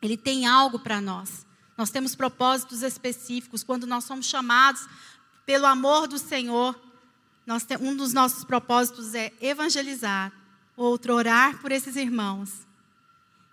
Ele 0.00 0.16
tem 0.16 0.46
algo 0.46 0.78
para 0.78 1.00
nós. 1.00 1.43
Nós 1.76 1.90
temos 1.90 2.14
propósitos 2.14 2.82
específicos. 2.82 3.62
Quando 3.62 3.86
nós 3.86 4.04
somos 4.04 4.26
chamados 4.26 4.86
pelo 5.44 5.66
amor 5.66 6.06
do 6.06 6.18
Senhor, 6.18 6.78
nós, 7.46 7.66
um 7.80 7.94
dos 7.94 8.12
nossos 8.12 8.44
propósitos 8.44 9.14
é 9.14 9.32
evangelizar, 9.40 10.32
outro, 10.76 11.14
orar 11.14 11.60
por 11.60 11.72
esses 11.72 11.96
irmãos. 11.96 12.66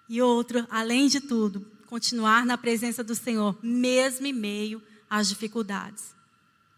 E 0.08 0.22
outro, 0.22 0.68
além 0.70 1.08
de 1.08 1.20
tudo, 1.20 1.66
continuar 1.88 2.46
na 2.46 2.58
presença 2.58 3.04
do 3.04 3.16
Senhor, 3.16 3.58
mesmo 3.62 4.28
em 4.28 4.34
meio 4.34 4.82
às 5.10 5.28
dificuldades. 5.28 6.16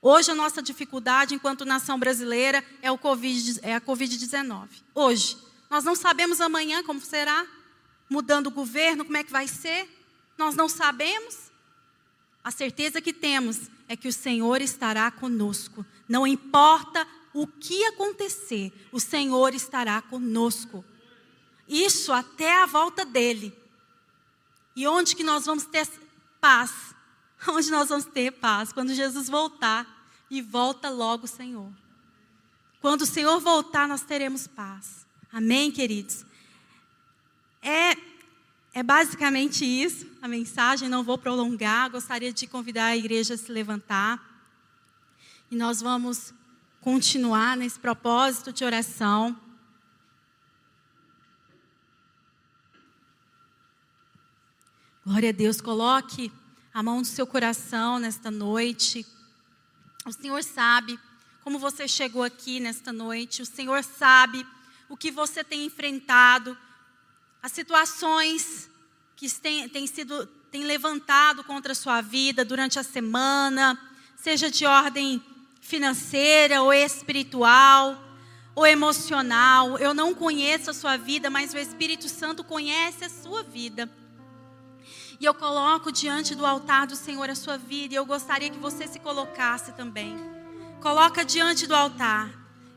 Hoje 0.01 0.31
a 0.31 0.35
nossa 0.35 0.61
dificuldade 0.61 1.33
enquanto 1.33 1.63
nação 1.63 1.97
brasileira 1.97 2.63
é, 2.81 2.91
o 2.91 2.97
COVID, 2.97 3.59
é 3.61 3.75
a 3.75 3.81
Covid-19. 3.81 4.67
Hoje. 4.93 5.37
Nós 5.73 5.83
não 5.83 5.95
sabemos 5.95 6.39
amanhã 6.39 6.83
como 6.83 7.01
será, 7.01 7.47
mudando 8.07 8.45
o 8.45 8.51
governo, 8.51 9.03
como 9.03 9.17
é 9.17 9.23
que 9.23 9.31
vai 9.31 9.47
ser. 9.47 9.89
Nós 10.37 10.55
não 10.55 10.67
sabemos. 10.67 11.51
A 12.43 12.51
certeza 12.51 13.01
que 13.01 13.13
temos 13.13 13.69
é 13.87 13.95
que 13.95 14.07
o 14.07 14.13
Senhor 14.13 14.61
estará 14.61 15.09
conosco. 15.09 15.85
Não 16.07 16.27
importa 16.27 17.07
o 17.33 17.47
que 17.47 17.83
acontecer, 17.85 18.71
o 18.91 18.99
Senhor 18.99 19.55
estará 19.55 20.01
conosco. 20.01 20.85
Isso 21.67 22.11
até 22.11 22.61
a 22.61 22.65
volta 22.65 23.05
dele. 23.05 23.57
E 24.75 24.87
onde 24.87 25.15
que 25.15 25.23
nós 25.23 25.45
vamos 25.45 25.65
ter 25.65 25.87
paz? 26.39 26.93
Onde 27.47 27.69
nós 27.71 27.89
vamos 27.89 28.05
ter 28.05 28.31
paz? 28.31 28.71
Quando 28.71 28.93
Jesus 28.93 29.27
voltar 29.29 30.07
e 30.29 30.41
volta 30.41 30.89
logo 30.89 31.25
o 31.25 31.27
Senhor. 31.27 31.71
Quando 32.81 33.01
o 33.01 33.05
Senhor 33.05 33.39
voltar, 33.39 33.87
nós 33.87 34.01
teremos 34.01 34.47
paz. 34.47 35.05
Amém, 35.31 35.71
queridos? 35.71 36.25
É, 37.61 37.95
é 38.73 38.81
basicamente 38.81 39.63
isso 39.63 40.07
a 40.19 40.27
mensagem, 40.27 40.89
não 40.89 41.03
vou 41.03 41.17
prolongar. 41.17 41.91
Gostaria 41.91 42.33
de 42.33 42.47
convidar 42.47 42.87
a 42.87 42.97
igreja 42.97 43.35
a 43.35 43.37
se 43.37 43.51
levantar. 43.51 44.19
E 45.51 45.55
nós 45.55 45.79
vamos 45.79 46.33
continuar 46.81 47.55
nesse 47.55 47.79
propósito 47.79 48.51
de 48.51 48.65
oração. 48.65 49.39
Glória 55.05 55.29
a 55.29 55.33
Deus, 55.33 55.61
coloque 55.61 56.31
a 56.73 56.81
mão 56.81 56.99
no 56.99 57.05
seu 57.05 57.27
coração 57.27 57.99
nesta 57.99 58.31
noite. 58.31 59.05
O 60.05 60.11
Senhor 60.11 60.41
sabe 60.43 60.99
como 61.43 61.59
você 61.59 61.87
chegou 61.87 62.23
aqui 62.23 62.59
nesta 62.59 62.91
noite, 62.91 63.41
o 63.41 63.45
Senhor 63.45 63.83
sabe 63.83 64.47
o 64.87 64.95
que 64.95 65.11
você 65.11 65.43
tem 65.43 65.65
enfrentado, 65.65 66.57
as 67.43 67.51
situações 67.51 68.69
que 69.17 69.29
têm, 69.29 69.67
têm 69.67 69.85
sido 69.85 70.25
têm 70.49 70.63
levantado 70.63 71.43
contra 71.43 71.71
a 71.71 71.75
sua 71.75 71.99
vida 71.99 72.45
durante 72.45 72.77
a 72.77 72.83
semana, 72.83 73.77
seja 74.15 74.51
de 74.51 74.65
ordem 74.67 75.21
financeira 75.59 76.61
ou 76.61 76.71
espiritual 76.71 77.99
ou 78.55 78.65
emocional. 78.65 79.79
Eu 79.79 79.95
não 79.95 80.13
conheço 80.13 80.69
a 80.69 80.73
sua 80.73 80.95
vida, 80.95 81.29
mas 81.29 81.53
o 81.53 81.57
Espírito 81.57 82.07
Santo 82.07 82.43
conhece 82.43 83.03
a 83.03 83.09
sua 83.09 83.41
vida. 83.41 83.89
E 85.19 85.25
eu 85.25 85.33
coloco 85.33 85.91
diante 85.91 86.35
do 86.35 86.45
altar 86.45 86.85
do 86.85 86.95
Senhor 86.95 87.27
a 87.29 87.35
sua 87.35 87.57
vida. 87.57 87.95
E 87.95 87.97
eu 87.97 88.05
gostaria 88.05 88.51
que 88.51 88.59
você 88.59 88.87
se 88.87 88.99
colocasse 88.99 89.71
também. 89.73 90.15
Coloca 90.81 91.25
diante 91.25 91.65
do 91.65 91.75
altar. 91.75 92.29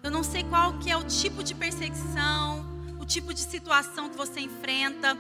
Eu 0.03 0.11
não 0.11 0.25
sei 0.25 0.45
qual 0.45 0.79
que 0.79 0.91
é 0.91 0.97
o 0.97 1.05
tipo 1.05 1.45
de 1.45 1.55
perseguição, 1.55 2.66
tipo 3.07 3.33
de 3.33 3.41
situação 3.41 4.09
que 4.09 4.17
você 4.17 4.41
enfrenta. 4.41 5.17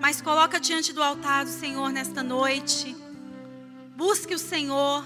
Mas 0.00 0.22
coloca 0.22 0.60
diante 0.60 0.92
do 0.92 1.02
altar 1.02 1.44
do 1.44 1.50
Senhor 1.50 1.90
nesta 1.90 2.22
noite. 2.22 2.96
Busque 3.96 4.34
o 4.34 4.38
Senhor. 4.38 5.04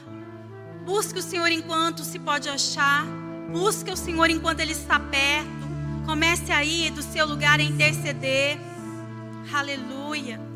Busque 0.85 1.19
o 1.19 1.23
Senhor 1.23 1.51
enquanto 1.51 2.05
se 2.05 2.19
pode 2.19 2.49
achar. 2.49 3.07
Busque 3.51 3.91
o 3.91 3.97
Senhor 3.97 4.29
enquanto 4.29 4.61
Ele 4.61 4.73
está 4.73 5.01
perto. 5.01 5.63
Comece 6.05 6.53
aí 6.53 6.91
do 6.91 7.03
seu 7.03 7.27
lugar 7.27 7.59
a 7.59 7.63
interceder. 7.63 8.59
Aleluia. 9.53 10.52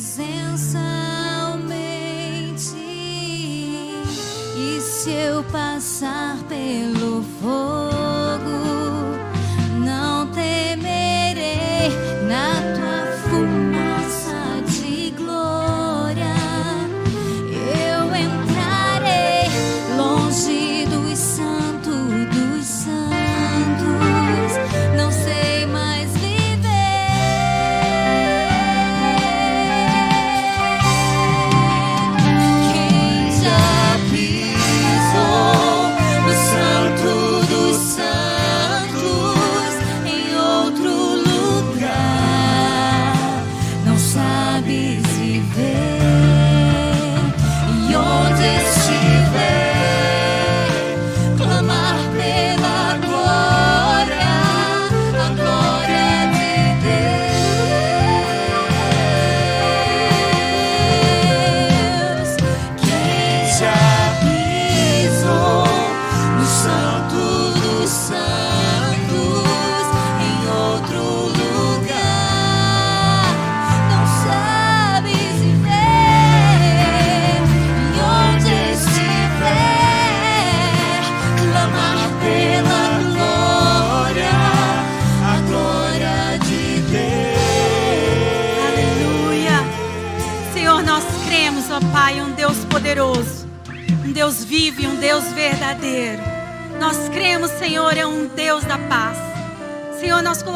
presença 0.00 0.78
aumente 1.42 2.74
e 4.56 4.80
se 4.80 5.10
eu 5.10 5.44
passar 5.44 6.38
pelo 6.48 7.22
fogo. 7.38 7.69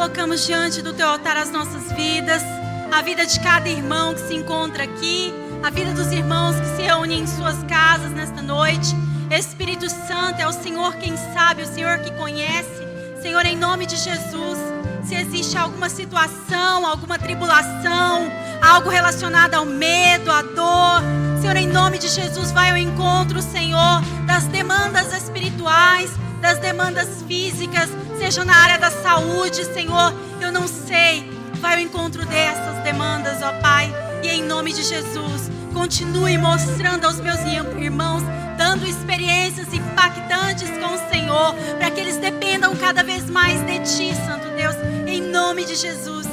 Colocamos 0.05 0.45
diante 0.45 0.83
do 0.83 0.93
teu 0.93 1.07
altar 1.07 1.35
as 1.35 1.49
nossas 1.49 1.91
vidas, 1.93 2.43
a 2.91 3.01
vida 3.01 3.25
de 3.25 3.39
cada 3.39 3.67
irmão 3.67 4.13
que 4.13 4.19
se 4.19 4.35
encontra 4.35 4.83
aqui, 4.83 5.33
a 5.63 5.71
vida 5.71 5.93
dos 5.93 6.11
irmãos 6.11 6.55
que 6.59 6.75
se 6.75 6.83
reúnem 6.83 7.21
em 7.21 7.27
suas 7.27 7.63
casas 7.63 8.11
nesta 8.11 8.39
noite. 8.39 8.95
Espírito 9.31 9.89
Santo, 9.89 10.39
é 10.39 10.47
o 10.47 10.51
Senhor 10.51 10.93
quem 10.97 11.17
sabe, 11.33 11.63
o 11.63 11.65
Senhor 11.65 11.97
que 11.97 12.11
conhece. 12.11 12.85
Senhor, 13.19 13.43
em 13.47 13.57
nome 13.57 13.87
de 13.87 13.95
Jesus, 13.95 14.59
se 15.03 15.15
existe 15.15 15.57
alguma 15.57 15.89
situação, 15.89 16.85
alguma 16.85 17.17
tribulação, 17.17 18.31
algo 18.61 18.91
relacionado 18.91 19.55
ao 19.55 19.65
medo, 19.65 20.29
à 20.29 20.43
dor, 20.43 21.01
Senhor, 21.41 21.55
em 21.55 21.67
nome 21.67 21.97
de 21.97 22.09
Jesus, 22.09 22.51
vai 22.51 22.69
ao 22.69 22.77
encontro, 22.77 23.41
Senhor, 23.41 24.03
das 24.27 24.43
demandas 24.45 25.11
espirituais, 25.15 26.11
das 26.41 26.59
demandas 26.59 27.23
físicas, 27.27 27.89
seja 28.25 28.43
na 28.43 28.55
área 28.55 28.79
da 28.79 28.89
saúde, 28.89 29.63
Senhor, 29.65 30.11
eu 30.41 30.51
não 30.51 30.67
sei, 30.67 31.29
vai 31.61 31.75
ao 31.75 31.79
encontro 31.79 32.25
dessas 32.25 32.83
demandas, 32.83 33.39
ó 33.43 33.53
Pai, 33.61 33.93
e 34.23 34.29
em 34.29 34.41
nome 34.41 34.73
de 34.73 34.81
Jesus, 34.81 35.51
continue 35.71 36.35
mostrando 36.35 37.05
aos 37.05 37.19
meus 37.19 37.39
irmãos 37.77 38.23
dando 38.57 38.87
experiências 38.87 39.71
impactantes 39.71 40.71
com 40.79 40.95
o 40.95 41.09
Senhor, 41.11 41.53
para 41.77 41.91
que 41.91 41.99
eles 41.99 42.17
dependam 42.17 42.75
cada 42.75 43.03
vez 43.03 43.29
mais 43.29 43.63
de 43.67 43.77
Ti, 43.81 44.15
Santo 44.25 44.47
Deus, 44.55 44.75
em 45.05 45.21
nome 45.21 45.63
de 45.63 45.75
Jesus. 45.75 46.25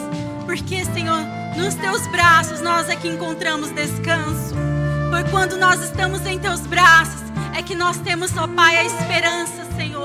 Porque, 0.46 0.86
Senhor, 0.86 1.20
nos 1.58 1.74
Teus 1.74 2.06
braços 2.06 2.62
nós 2.62 2.88
é 2.88 2.96
que 2.96 3.08
encontramos 3.08 3.70
descanso. 3.70 4.54
Por 5.10 5.30
quando 5.30 5.58
nós 5.58 5.82
estamos 5.82 6.24
em 6.24 6.38
Teus 6.38 6.60
braços, 6.60 7.20
é 7.54 7.62
que 7.62 7.74
nós 7.74 7.98
temos, 7.98 8.34
ó 8.38 8.48
Pai, 8.48 8.78
a 8.78 8.84
esperança, 8.84 9.66
Senhor. 9.76 10.01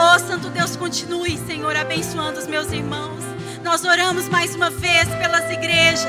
Oh, 0.00 0.16
Santo 0.16 0.48
Deus, 0.50 0.76
continue, 0.76 1.36
Senhor, 1.44 1.74
abençoando 1.74 2.38
os 2.38 2.46
meus 2.46 2.70
irmãos. 2.70 3.18
Nós 3.64 3.84
oramos 3.84 4.28
mais 4.28 4.54
uma 4.54 4.70
vez 4.70 5.08
pelas 5.08 5.50
igrejas. 5.50 6.06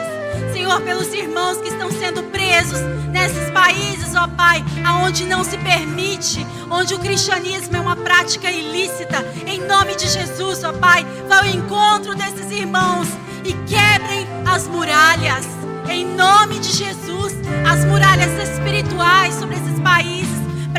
Senhor, 0.53 0.79
pelos 0.81 1.11
irmãos 1.11 1.57
que 1.57 1.69
estão 1.69 1.89
sendo 1.91 2.21
presos 2.25 2.79
nesses 3.11 3.49
países, 3.49 4.13
ó 4.13 4.27
Pai, 4.27 4.63
aonde 4.85 5.25
não 5.25 5.43
se 5.43 5.57
permite, 5.57 6.45
onde 6.69 6.93
o 6.93 6.99
cristianismo 6.99 7.77
é 7.77 7.79
uma 7.79 7.95
prática 7.95 8.51
ilícita. 8.51 9.25
Em 9.47 9.59
nome 9.65 9.95
de 9.95 10.07
Jesus, 10.07 10.63
ó 10.63 10.71
Pai, 10.71 11.03
vá 11.27 11.39
ao 11.39 11.47
encontro 11.47 12.13
desses 12.13 12.51
irmãos 12.51 13.07
e 13.43 13.53
quebrem 13.53 14.27
as 14.45 14.67
muralhas. 14.67 15.47
Em 15.89 16.05
nome 16.05 16.59
de 16.59 16.71
Jesus, 16.71 17.33
as 17.67 17.83
muralhas 17.85 18.49
espirituais 18.49 19.33
sobre 19.33 19.55
esses 19.55 19.79
países, 19.79 20.28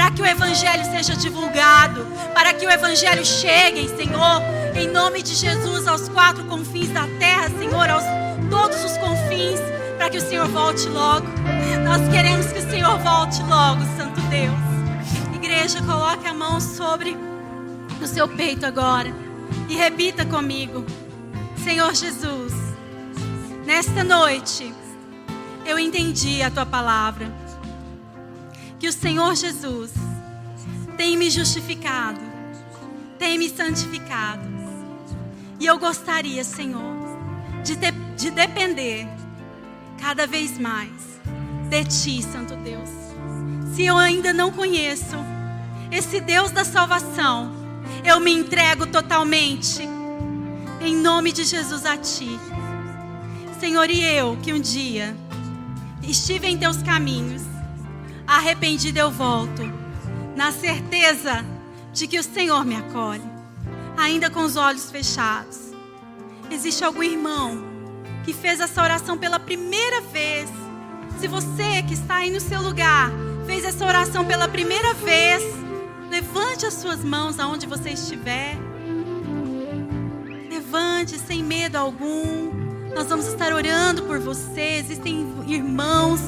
para 0.01 0.11
que 0.13 0.23
o 0.23 0.27
evangelho 0.27 0.85
seja 0.87 1.15
divulgado, 1.15 2.07
para 2.33 2.55
que 2.55 2.65
o 2.65 2.71
evangelho 2.71 3.23
chegue, 3.23 3.87
Senhor, 3.87 4.41
em 4.75 4.89
nome 4.89 5.23
de 5.23 5.35
Jesus 5.35 5.87
aos 5.87 6.09
quatro 6.09 6.43
confins 6.45 6.89
da 6.89 7.07
terra, 7.19 7.51
Senhor, 7.51 7.87
aos 7.91 8.05
todos 8.49 8.83
os 8.83 8.97
confins, 8.97 9.61
para 9.99 10.09
que 10.09 10.17
o 10.17 10.21
Senhor 10.23 10.49
volte 10.49 10.89
logo. 10.89 11.27
Nós 11.85 12.09
queremos 12.09 12.47
que 12.47 12.61
o 12.61 12.71
Senhor 12.71 12.99
volte 13.01 13.43
logo, 13.43 13.83
Santo 13.99 14.19
Deus. 14.23 15.35
Igreja, 15.35 15.83
coloque 15.83 16.27
a 16.27 16.33
mão 16.33 16.59
sobre 16.63 17.15
o 18.01 18.07
seu 18.07 18.27
peito 18.27 18.65
agora 18.65 19.13
e 19.69 19.77
repita 19.77 20.25
comigo: 20.25 20.83
Senhor 21.63 21.95
Jesus, 21.95 22.55
nesta 23.67 24.03
noite 24.03 24.73
eu 25.67 25.79
entendi 25.79 26.43
a 26.43 26.51
tua 26.51 26.65
palavra. 26.65 27.50
Que 28.81 28.89
o 28.89 28.93
Senhor 28.93 29.37
Jesus 29.37 29.93
tem 30.97 31.17
me 31.17 31.31
justificado, 31.31 32.21
tem 33.19 33.39
me 33.39 33.49
santificado. 33.51 34.49
E 35.61 35.67
eu 35.67 35.79
gostaria, 35.79 36.43
Senhor, 36.43 36.97
de, 37.63 37.77
de, 37.77 37.91
de 38.17 38.31
depender 38.31 39.07
cada 40.01 40.27
vez 40.27 40.59
mais 40.59 40.91
de 41.69 41.85
Ti, 41.85 42.23
Santo 42.23 42.57
Deus. 42.57 42.89
Se 43.75 43.85
eu 43.85 43.99
ainda 43.99 44.33
não 44.33 44.51
conheço 44.51 45.17
esse 45.91 46.19
Deus 46.19 46.51
da 46.51 46.65
salvação, 46.65 47.53
eu 48.03 48.19
me 48.19 48.33
entrego 48.33 48.87
totalmente, 48.87 49.83
em 50.81 50.97
nome 50.97 51.33
de 51.33 51.45
Jesus 51.45 51.85
a 51.85 51.99
Ti. 51.99 52.31
Senhor, 53.61 53.91
e 53.91 54.03
eu 54.03 54.39
que 54.43 54.55
um 54.55 54.61
dia 54.61 55.15
estive 56.03 56.47
em 56.47 56.57
Teus 56.57 56.83
caminhos, 56.83 57.50
arrependida 58.37 59.01
eu 59.01 59.11
volto, 59.11 59.63
na 60.37 60.53
certeza 60.53 61.45
de 61.93 62.07
que 62.07 62.19
o 62.19 62.23
Senhor 62.23 62.65
me 62.65 62.77
acolhe, 62.77 63.23
ainda 63.97 64.31
com 64.31 64.41
os 64.41 64.57
olhos 64.57 64.91
fechados 64.91 65.71
existe 66.51 66.85
algum 66.85 67.03
irmão 67.03 67.65
que 68.25 68.33
fez 68.33 68.61
essa 68.61 68.83
oração 68.83 69.17
pela 69.17 69.39
primeira 69.39 70.01
vez, 70.01 70.49
se 71.19 71.27
você 71.27 71.83
que 71.87 71.95
está 71.95 72.17
aí 72.17 72.31
no 72.31 72.41
seu 72.41 72.61
lugar 72.61 73.11
fez 73.47 73.65
essa 73.65 73.85
oração 73.85 74.25
pela 74.25 74.47
primeira 74.47 74.95
vez, 74.95 75.43
levante 76.09 76.67
as 76.67 76.75
suas 76.75 77.03
mãos 77.05 77.39
aonde 77.39 77.67
você 77.67 77.91
estiver. 77.91 78.57
Levante 80.49 81.19
sem 81.19 81.43
medo 81.43 81.77
algum. 81.77 82.51
Nós 82.95 83.09
vamos 83.09 83.27
estar 83.27 83.53
orando 83.53 84.03
por 84.05 84.21
você. 84.21 84.77
Existem 84.79 85.27
irmãos 85.49 86.21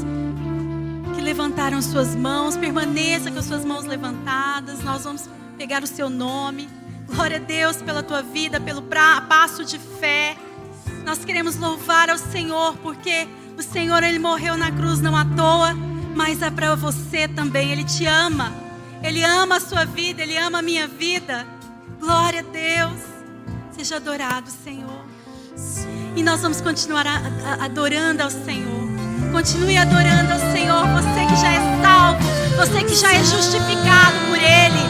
levantaram 1.33 1.81
suas 1.81 2.15
mãos. 2.15 2.59
Permaneça 2.59 3.31
com 3.31 3.39
as 3.39 3.47
suas 3.47 3.65
mãos 3.65 3.87
levantadas. 3.87 4.83
Nós 4.85 5.05
vamos 5.05 5.29
pegar 5.57 5.83
o 5.83 5.87
seu 5.87 6.11
nome. 6.11 6.69
Glória 7.07 7.39
a 7.39 7.41
Deus 7.41 7.79
pela 7.79 8.03
tua 8.03 8.21
vida, 8.23 8.61
pelo 8.61 8.83
passo 8.83 9.65
de 9.65 9.79
fé. 9.79 10.37
Nós 11.07 11.25
queremos 11.25 11.57
louvar 11.57 12.11
ao 12.11 12.19
Senhor, 12.19 12.77
porque 12.83 13.27
o 13.59 13.63
Senhor 13.63 14.03
ele 14.03 14.19
morreu 14.19 14.59
na 14.59 14.71
cruz 14.71 15.01
não 15.01 15.17
à 15.17 15.25
toa, 15.25 15.75
mas 16.15 16.43
é 16.43 16.51
para 16.51 16.75
você 16.75 17.27
também. 17.27 17.73
Ele 17.73 17.85
te 17.85 18.05
ama. 18.05 18.53
Ele 19.03 19.25
ama 19.25 19.57
a 19.57 19.61
sua 19.61 19.87
vida, 19.87 20.23
ele 20.23 20.37
ama 20.37 20.59
a 20.59 20.63
minha 20.63 20.87
vida. 20.87 21.47
Glória 21.99 22.41
a 22.41 22.43
Deus. 22.43 23.01
Seja 23.71 23.97
adorado, 23.97 24.51
Senhor. 24.51 25.03
E 26.15 26.23
nós 26.23 26.43
vamos 26.43 26.61
continuar 26.61 27.07
adorando 27.59 28.23
ao 28.23 28.31
Senhor. 28.31 28.82
Continue 29.31 29.77
adorando 29.77 30.33
ao 30.33 30.53
Senhor. 30.53 30.87
Você 30.89 31.27
que 31.27 31.37
já 31.37 31.53
é 31.53 31.83
salvo, 31.83 32.23
você 32.57 32.83
que 32.85 32.95
já 32.95 33.15
é 33.15 33.19
justificado 33.19 34.17
por 34.29 34.39
Ele. 34.39 34.83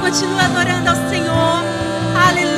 Continua 0.00 0.44
adorando 0.44 0.88
ao 0.90 1.08
Senhor. 1.08 1.64
Aleluia. 2.28 2.57